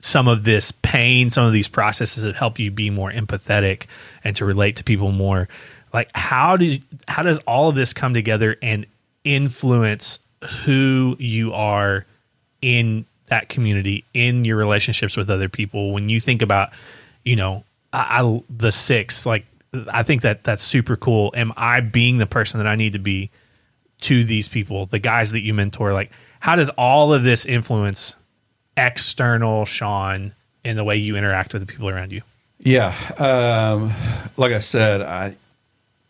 [0.00, 3.84] some of this pain, some of these processes that help you be more empathetic
[4.24, 5.48] and to relate to people more.
[5.92, 8.86] Like how do how does all of this come together and
[9.24, 10.18] influence
[10.64, 12.04] who you are
[12.60, 15.92] in that community, in your relationships with other people?
[15.92, 16.70] When you think about,
[17.24, 19.44] you know, I, I the six, like
[19.92, 21.32] I think that that's super cool.
[21.36, 23.30] Am I being the person that I need to be
[24.02, 25.92] to these people, the guys that you mentor?
[25.92, 26.10] Like,
[26.40, 28.16] how does all of this influence
[28.76, 30.32] external Sean
[30.64, 32.22] in the way you interact with the people around you?
[32.58, 33.92] Yeah, um,
[34.36, 35.36] like I said, I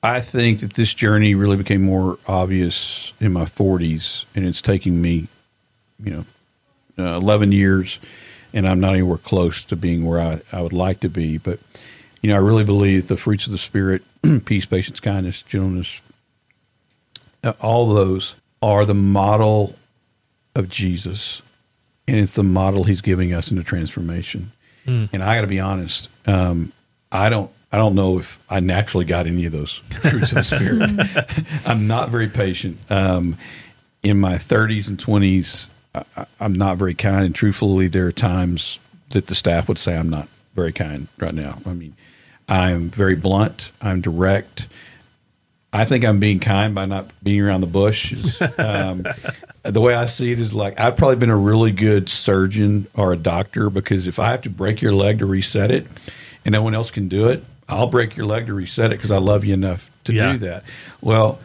[0.03, 5.03] I think that this journey really became more obvious in my 40s, and it's taking
[5.03, 5.27] me,
[6.03, 6.25] you
[6.97, 7.99] know, uh, 11 years,
[8.53, 11.39] and I'm not anywhere close to being where I, I would like to be.
[11.39, 11.59] But
[12.27, 14.03] you know, I really believe the fruits of the spirit,
[14.47, 16.01] peace, patience, kindness, gentleness,
[17.45, 19.77] uh, all those are the model
[20.57, 21.41] of Jesus,
[22.09, 24.51] and it's the model He's giving us in the transformation.
[25.13, 26.73] And I got to be honest, um,
[27.13, 27.49] I don't.
[27.73, 31.47] I don't know if I naturally got any of those fruits of the spirit.
[31.67, 32.79] I'm not very patient.
[32.91, 33.37] Um,
[34.03, 38.79] in my 30s and 20s, I, I'm not very kind, and truthfully, there are times
[39.11, 41.59] that the staff would say I'm not very kind right now.
[41.67, 41.95] I mean,
[42.49, 43.71] I'm very blunt.
[43.81, 44.67] I'm direct.
[45.73, 48.15] I think I'm being kind by not being around the bush.
[48.59, 49.05] Um,
[49.63, 53.13] the way I see it is like I've probably been a really good surgeon or
[53.13, 55.87] a doctor because if I have to break your leg to reset it
[56.45, 59.11] and no one else can do it, I'll break your leg to reset it because
[59.11, 60.33] I love you enough to Yeah.
[60.33, 60.63] do that.
[61.01, 61.41] Well,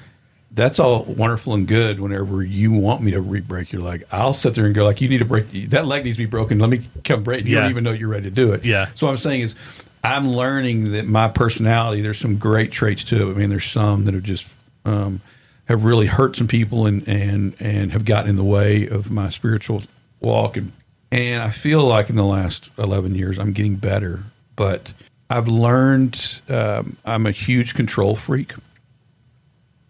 [0.53, 4.03] that's all wonderful and good whenever you want me to re-break your leg.
[4.11, 6.29] I'll sit there and go like, you need to break that leg needs to be
[6.29, 6.59] broken.
[6.59, 7.45] Let me come break.
[7.45, 7.61] You Yeah.
[7.61, 8.63] don't even know you're ready to do it.
[8.63, 8.87] Yeah.
[8.93, 9.55] So what I'm saying is,
[10.03, 12.01] I'm learning that my personality.
[12.01, 13.33] There's some great traits to it.
[13.33, 14.47] I mean, there's some that have just
[14.83, 15.21] um,
[15.65, 19.29] have really hurt some people and and and have gotten in the way of my
[19.29, 19.83] spiritual
[20.19, 20.57] walk.
[20.57, 20.71] And
[21.11, 24.23] and I feel like in the last 11 years, I'm getting better.
[24.55, 24.91] But
[25.29, 28.53] I've learned um, I'm a huge control freak,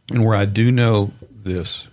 [0.09, 1.87] and where I do know this,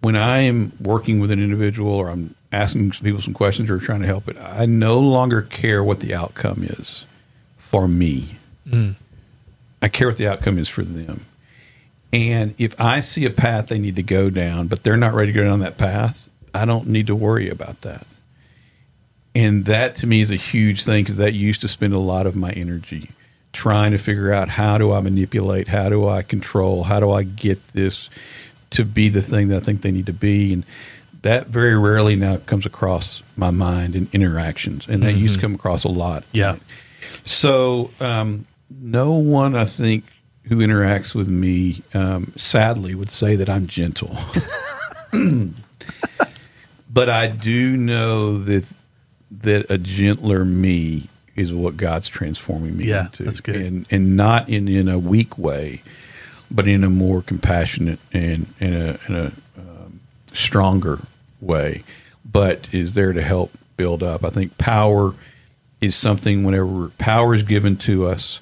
[0.00, 4.00] when I am working with an individual or I'm asking people some questions or trying
[4.00, 7.04] to help it, I no longer care what the outcome is
[7.70, 8.34] for me.
[8.68, 8.96] Mm.
[9.80, 11.24] I care what the outcome is for them.
[12.12, 15.32] And if I see a path they need to go down, but they're not ready
[15.32, 18.04] to go down that path, I don't need to worry about that.
[19.36, 22.26] And that to me is a huge thing because that used to spend a lot
[22.26, 23.10] of my energy
[23.52, 27.22] trying to figure out how do I manipulate, how do I control, how do I
[27.22, 28.10] get this
[28.70, 30.52] to be the thing that I think they need to be.
[30.52, 30.64] And
[31.22, 34.88] that very rarely now comes across my mind in interactions.
[34.88, 35.40] And that used to mm-hmm.
[35.42, 36.24] come across a lot.
[36.32, 36.56] Yeah.
[37.24, 40.04] So, um, no one I think
[40.44, 44.16] who interacts with me, um, sadly, would say that I'm gentle.
[46.92, 48.64] but I do know that
[49.42, 53.24] that a gentler me is what God's transforming me Yeah, into.
[53.24, 53.54] that's good.
[53.56, 55.82] and and not in in a weak way,
[56.50, 60.00] but in a more compassionate and in a in a um,
[60.32, 60.98] stronger
[61.40, 61.82] way.
[62.24, 64.24] But is there to help build up.
[64.24, 65.14] I think power
[65.80, 68.40] is something whenever power is given to us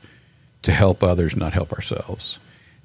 [0.63, 2.39] to help others, not help ourselves.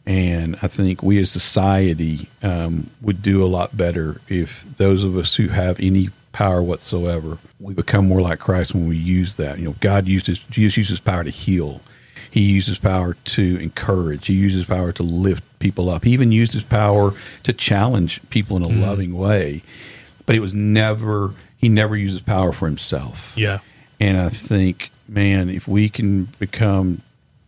[0.06, 5.18] And I think we as society um, would do a lot better if those of
[5.18, 9.60] us who have any power whatsoever, we become more like Christ when we use that.
[9.60, 11.82] You know, God used his, Jesus uses power to heal.
[12.30, 14.26] He uses power to encourage.
[14.28, 16.04] He uses power to lift people up.
[16.04, 19.62] He even used his power to challenge people in a loving way.
[20.26, 23.34] But it was never, he never uses power for himself.
[23.38, 23.60] Yeah.
[24.04, 27.04] And I think, man, if we can become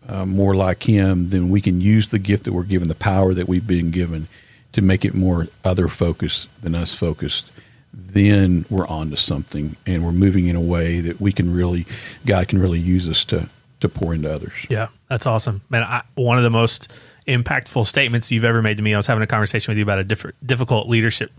[0.08, 3.34] uh, more like him, then we can use the gift that we're given, the power
[3.34, 4.30] that we've been given,
[4.72, 7.51] to make it more other focused than us focused.
[7.93, 11.86] Then we're on to something, and we're moving in a way that we can really,
[12.26, 13.49] God can really use us to
[13.82, 14.53] to pour into others.
[14.70, 15.84] Yeah, that's awesome, man.
[15.84, 16.89] I, one of the most
[17.28, 18.93] impactful statements you've ever made to me.
[18.93, 21.34] I was having a conversation with you about a different, difficult leadership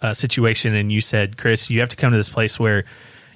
[0.00, 2.84] uh, situation, and you said, "Chris, you have to come to this place where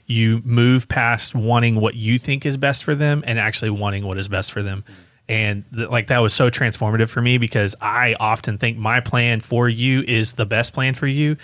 [0.07, 4.18] you move past wanting what you think is best for them and actually wanting what
[4.18, 4.84] is best for them."
[5.28, 9.40] And th- like that was so transformative for me because I often think my plan
[9.40, 11.36] for you is the best plan for you,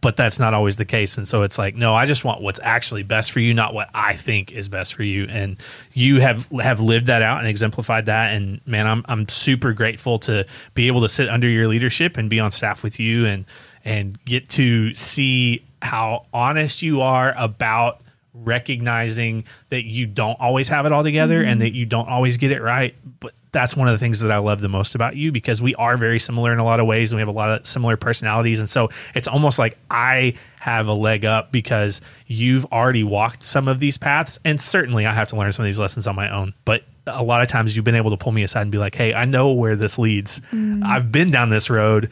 [0.00, 1.18] but that's not always the case.
[1.18, 3.90] And so it's like, no, I just want what's actually best for you, not what
[3.92, 5.26] I think is best for you.
[5.28, 5.56] And
[5.92, 8.32] you have have lived that out and exemplified that.
[8.32, 12.30] And man, I'm I'm super grateful to be able to sit under your leadership and
[12.30, 13.44] be on staff with you and
[13.84, 18.00] and get to see how honest you are about
[18.44, 21.60] recognizing that you don't always have it all together and mm-hmm.
[21.60, 22.94] that you don't always get it right.
[23.20, 25.74] But that's one of the things that I love the most about you because we
[25.76, 27.96] are very similar in a lot of ways and we have a lot of similar
[27.96, 28.60] personalities.
[28.60, 33.66] And so it's almost like I have a leg up because you've already walked some
[33.66, 34.38] of these paths.
[34.44, 36.52] And certainly I have to learn some of these lessons on my own.
[36.64, 38.94] But a lot of times you've been able to pull me aside and be like,
[38.94, 40.40] hey, I know where this leads.
[40.52, 40.84] Mm.
[40.84, 42.10] I've been down this road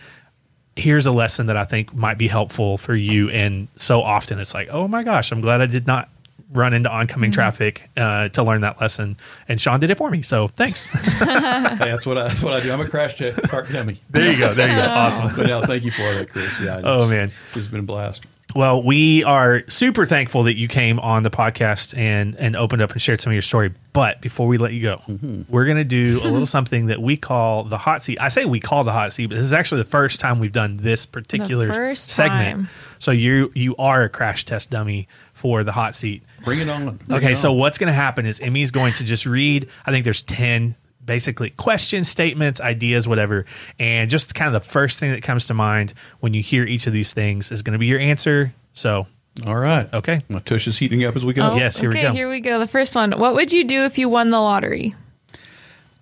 [0.76, 3.30] here's a lesson that I think might be helpful for you.
[3.30, 6.08] And so often it's like, oh my gosh, I'm glad I did not
[6.52, 9.16] run into oncoming traffic uh, to learn that lesson.
[9.48, 10.22] And Sean did it for me.
[10.22, 10.88] So thanks.
[11.24, 12.72] Hey, that's what I, that's what I do.
[12.72, 14.00] I'm a crash check cart dummy.
[14.10, 14.54] there you go.
[14.54, 14.82] There you go.
[14.88, 15.30] Awesome.
[15.36, 16.52] But no, thank you for that, Chris.
[16.60, 17.32] Yeah, Oh, man.
[17.54, 18.24] it's been a blast.
[18.54, 22.92] Well, we are super thankful that you came on the podcast and and opened up
[22.92, 23.72] and shared some of your story.
[23.92, 25.42] But before we let you go, mm-hmm.
[25.48, 28.18] we're going to do a little something that we call the hot seat.
[28.20, 30.52] I say we call the hot seat, but this is actually the first time we've
[30.52, 32.56] done this particular segment.
[32.58, 32.68] time.
[33.00, 36.22] So you you are a crash test dummy for the hot seat.
[36.44, 36.96] Bring it on.
[36.96, 39.68] Bring Okay, it so what's going to happen is Emmy's going to just read.
[39.84, 43.46] I think there's ten basically questions, statements, ideas, whatever,
[43.78, 46.86] and just kind of the first thing that comes to mind when you hear each
[46.86, 48.52] of these things is going to be your answer.
[48.74, 49.06] So,
[49.46, 49.92] All right.
[49.92, 51.52] okay, My tush is heating up as we go.
[51.52, 52.12] Oh, yes, here we go.
[52.12, 52.58] here we go.
[52.58, 53.12] The first one.
[53.12, 54.94] What would you do if you won the lottery?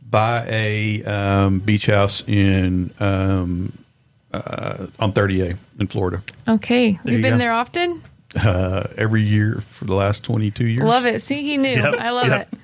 [0.08, 3.72] Buy a um, beach house in um,
[4.32, 6.22] uh, on 30A in Florida.
[6.46, 6.92] Okay.
[6.92, 7.38] There You've you been go.
[7.38, 8.02] there often?
[8.34, 10.84] Uh, every year for the last 22 years.
[10.84, 11.20] Love it.
[11.22, 11.70] See, he knew.
[11.70, 12.52] Yep, I love yep.
[12.52, 12.58] it.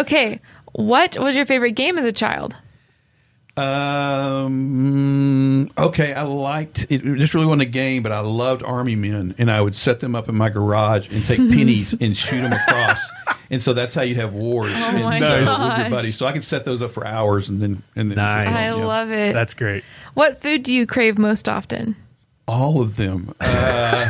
[0.00, 0.40] Okay.
[0.76, 2.54] What was your favorite game as a child?
[4.36, 5.70] Um.
[5.78, 6.98] Okay, I liked it.
[7.02, 10.14] This really wasn't a game, but I loved Army Men, and I would set them
[10.14, 13.04] up in my garage and take pennies and shoot them across.
[13.50, 16.16] And so that's how you'd have wars and my so with your buddies.
[16.16, 18.58] So I could set those up for hours and then and then Nice.
[18.58, 18.84] I Yeah.
[18.84, 19.32] love it.
[19.34, 19.84] that's great.
[20.14, 21.96] what food do you crave most often?
[22.48, 23.34] all of them.
[23.40, 24.08] Uh,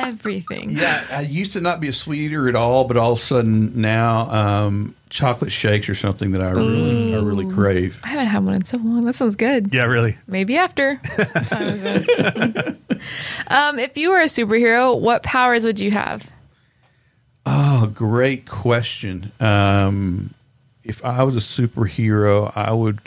[0.00, 0.70] Everything.
[0.70, 3.22] yeah, I used to not be a sweet eater at all, but all of a
[3.22, 7.98] sudden now, um, chocolate shakes are something that I really, I really crave.
[8.02, 9.02] I haven't had one in so long.
[9.02, 9.74] That sounds good.
[9.74, 10.16] Yeah, really.
[10.26, 10.96] Maybe after.
[11.46, 12.78] Time is it?
[13.48, 16.30] um, if you were a superhero, what powers would you have?
[17.46, 19.32] Oh, great question.
[19.40, 20.34] Um,
[20.84, 22.98] if I was a superhero, I would.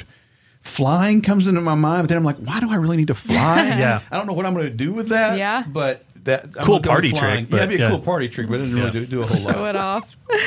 [0.62, 3.14] Flying comes into my mind, but then I'm like, why do I really need to
[3.16, 3.68] fly?
[3.78, 4.00] Yeah.
[4.10, 5.38] I don't know what I'm going to do with that.
[5.38, 5.64] Yeah.
[5.68, 7.38] but that I'm Cool gonna go party flying.
[7.46, 7.90] trick, but yeah, it'd be a yeah.
[7.90, 9.54] cool party trick, but it doesn't really do, do a whole lot.
[9.54, 9.70] Show lot.
[9.70, 10.18] it off.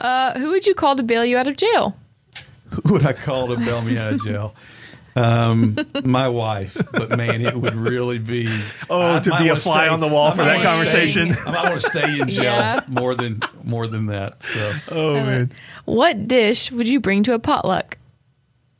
[0.00, 1.96] Uh, who would you call to bail you out of jail?
[2.84, 4.54] Who would I call to bail me out of jail?
[5.16, 8.46] Um, my wife, but man, it would really be.
[8.90, 11.32] Oh, I to might be a wanna fly on the wall I for that conversation.
[11.32, 12.80] Stay, I might want to stay in jail Yeah.
[12.86, 14.42] more than more than that.
[14.44, 15.50] So Oh man.
[15.84, 17.96] What dish would you bring to a potluck?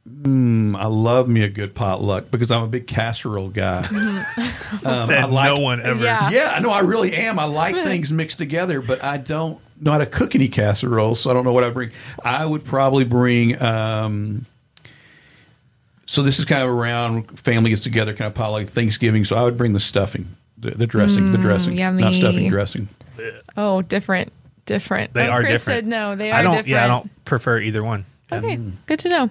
[0.08, 3.86] Mm, I love me a good potluck because I'm a big casserole guy.
[4.68, 5.06] Um, mm-hmm.
[5.06, 6.04] Said I like- no one ever.
[6.04, 6.30] Yeah.
[6.30, 7.38] yeah, I know I really am.
[7.38, 11.30] I like things mixed together, but I don't know how to cook any casserole, so
[11.30, 11.90] I don't know what I bring.
[12.22, 13.60] I would probably bring.
[13.60, 14.44] Um,
[16.06, 19.24] so this is kind of around family gets together, kind of pile like Thanksgiving.
[19.24, 20.28] So I would bring the stuffing,
[20.58, 22.02] the, the dressing, the mm, dressing, yummy.
[22.02, 22.20] not yummy.
[22.20, 22.88] stuffing, dressing.
[23.56, 24.32] Oh, different.
[24.66, 25.14] Different.
[25.14, 25.84] They oh, are Chris different.
[25.84, 26.14] said no.
[26.14, 26.52] They are I don't.
[26.52, 26.68] different.
[26.68, 28.04] Yeah, I don't prefer either one.
[28.30, 28.72] Okay, mm.
[28.86, 29.30] good to know.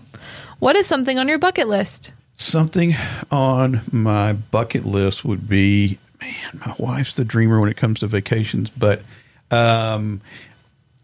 [0.59, 2.13] What is something on your bucket list?
[2.37, 2.95] Something
[3.31, 8.07] on my bucket list would be, man, my wife's the dreamer when it comes to
[8.07, 9.01] vacations, but
[9.51, 10.21] um,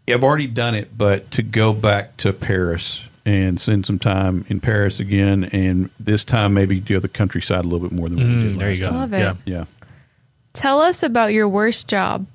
[0.08, 0.96] I've already done it.
[0.96, 6.24] But to go back to Paris and spend some time in Paris again, and this
[6.24, 8.56] time maybe do the countryside a little bit more than we did.
[8.56, 8.84] Mm, there you go.
[8.86, 9.00] last time.
[9.00, 9.18] Love it.
[9.50, 9.58] Yeah.
[9.58, 9.64] Yeah.
[10.52, 12.26] Tell us about your worst job.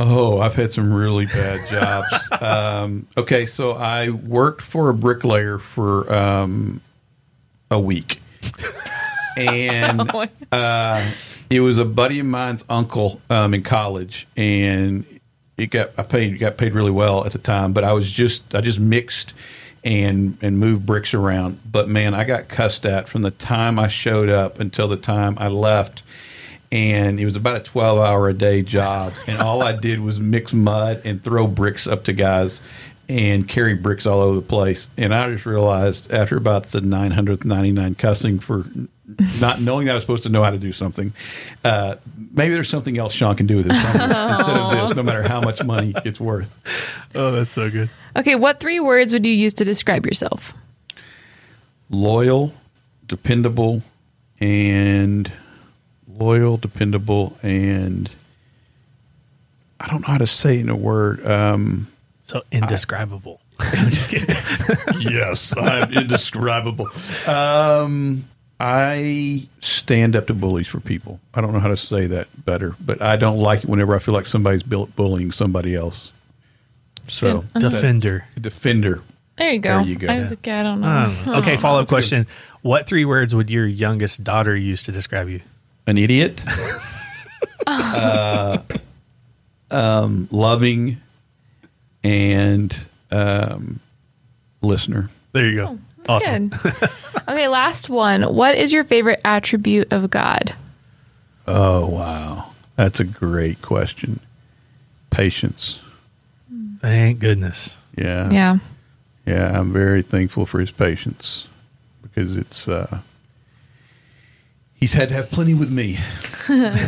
[0.00, 2.30] Oh, I've had some really bad jobs.
[2.42, 6.80] um, okay, so I worked for a bricklayer for um,
[7.70, 8.20] a week,
[9.36, 11.10] and Oh uh,
[11.50, 15.04] it was a buddy of mine's uncle um, in college, and
[15.56, 17.72] it got I paid got paid really well at the time.
[17.72, 19.32] But I was just I just mixed
[19.82, 21.60] and and moved bricks around.
[21.70, 25.36] But man, I got cussed at from the time I showed up until the time
[25.38, 26.02] I left
[26.70, 30.20] and it was about a 12 hour a day job and all i did was
[30.20, 32.60] mix mud and throw bricks up to guys
[33.08, 37.94] and carry bricks all over the place and i just realized after about the 999
[37.94, 38.64] cussing for
[39.40, 41.12] not knowing that i was supposed to know how to do something
[41.64, 41.94] uh,
[42.32, 44.04] maybe there's something else sean can do with his summer
[44.36, 46.58] instead of this no matter how much money it's worth
[47.14, 47.88] Oh, that's so good.
[48.16, 50.52] Okay, what three words would you use to describe yourself?
[51.90, 52.52] loyal
[53.06, 53.82] dependable
[54.40, 55.32] and
[56.18, 58.10] loyal dependable and
[59.80, 61.86] i don't know how to say it in a word um,
[62.22, 63.40] So indescribable.
[63.60, 64.36] I'm just kidding.
[65.00, 66.86] yes, I'm indescribable.
[67.26, 68.24] Um,
[68.60, 71.18] I stand up to bullies for people.
[71.34, 73.98] I don't know how to say that better, but I don't like it whenever I
[73.98, 76.12] feel like somebody's bullying somebody else.
[77.08, 77.62] So, Good.
[77.62, 78.26] Defender.
[78.36, 79.00] a defender.
[79.38, 79.78] There you go.
[79.78, 80.06] There you go.
[80.08, 80.88] I was like, I don't know.
[81.26, 82.26] Um, okay, follow up that's a good- question.
[82.62, 85.40] What three words would your youngest daughter use to describe you?
[85.88, 86.42] An idiot.
[87.66, 88.58] uh,
[89.70, 90.98] um, loving
[92.04, 93.80] and um,
[94.60, 95.08] listener.
[95.32, 95.78] There you go.
[95.96, 96.48] That's awesome.
[96.48, 96.72] good.
[97.28, 98.22] okay, last one.
[98.22, 100.54] What is your favorite attribute of God?
[101.46, 102.50] Oh, wow.
[102.76, 104.20] That's a great question.
[105.08, 105.80] Patience.
[106.82, 107.78] Thank goodness.
[107.96, 108.30] Yeah.
[108.30, 108.58] Yeah.
[109.24, 111.48] Yeah, I'm very thankful for his patience
[112.02, 113.00] because it's uh
[114.78, 115.98] he's had to have plenty with me.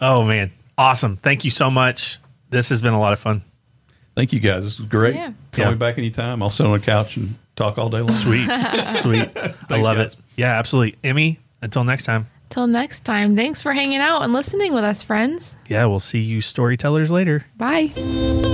[0.00, 1.16] Oh man, awesome!
[1.16, 2.18] Thank you so much.
[2.50, 3.42] This has been a lot of fun.
[4.16, 4.62] Thank you guys.
[4.64, 5.14] This is great.
[5.14, 5.32] Yeah.
[5.52, 5.70] Call Yeah.
[5.70, 6.42] me back anytime.
[6.42, 8.10] I'll sit on the couch and talk all day long.
[8.10, 8.46] Sweet,
[8.88, 9.30] sweet.
[9.70, 10.12] I love guys.
[10.14, 10.18] it.
[10.36, 10.98] Yeah, absolutely.
[11.04, 12.26] Emmy, until next time.
[12.50, 15.56] Till next time, thanks for hanging out and listening with us, friends.
[15.68, 17.46] Yeah, we'll see you storytellers later.
[17.56, 18.53] Bye.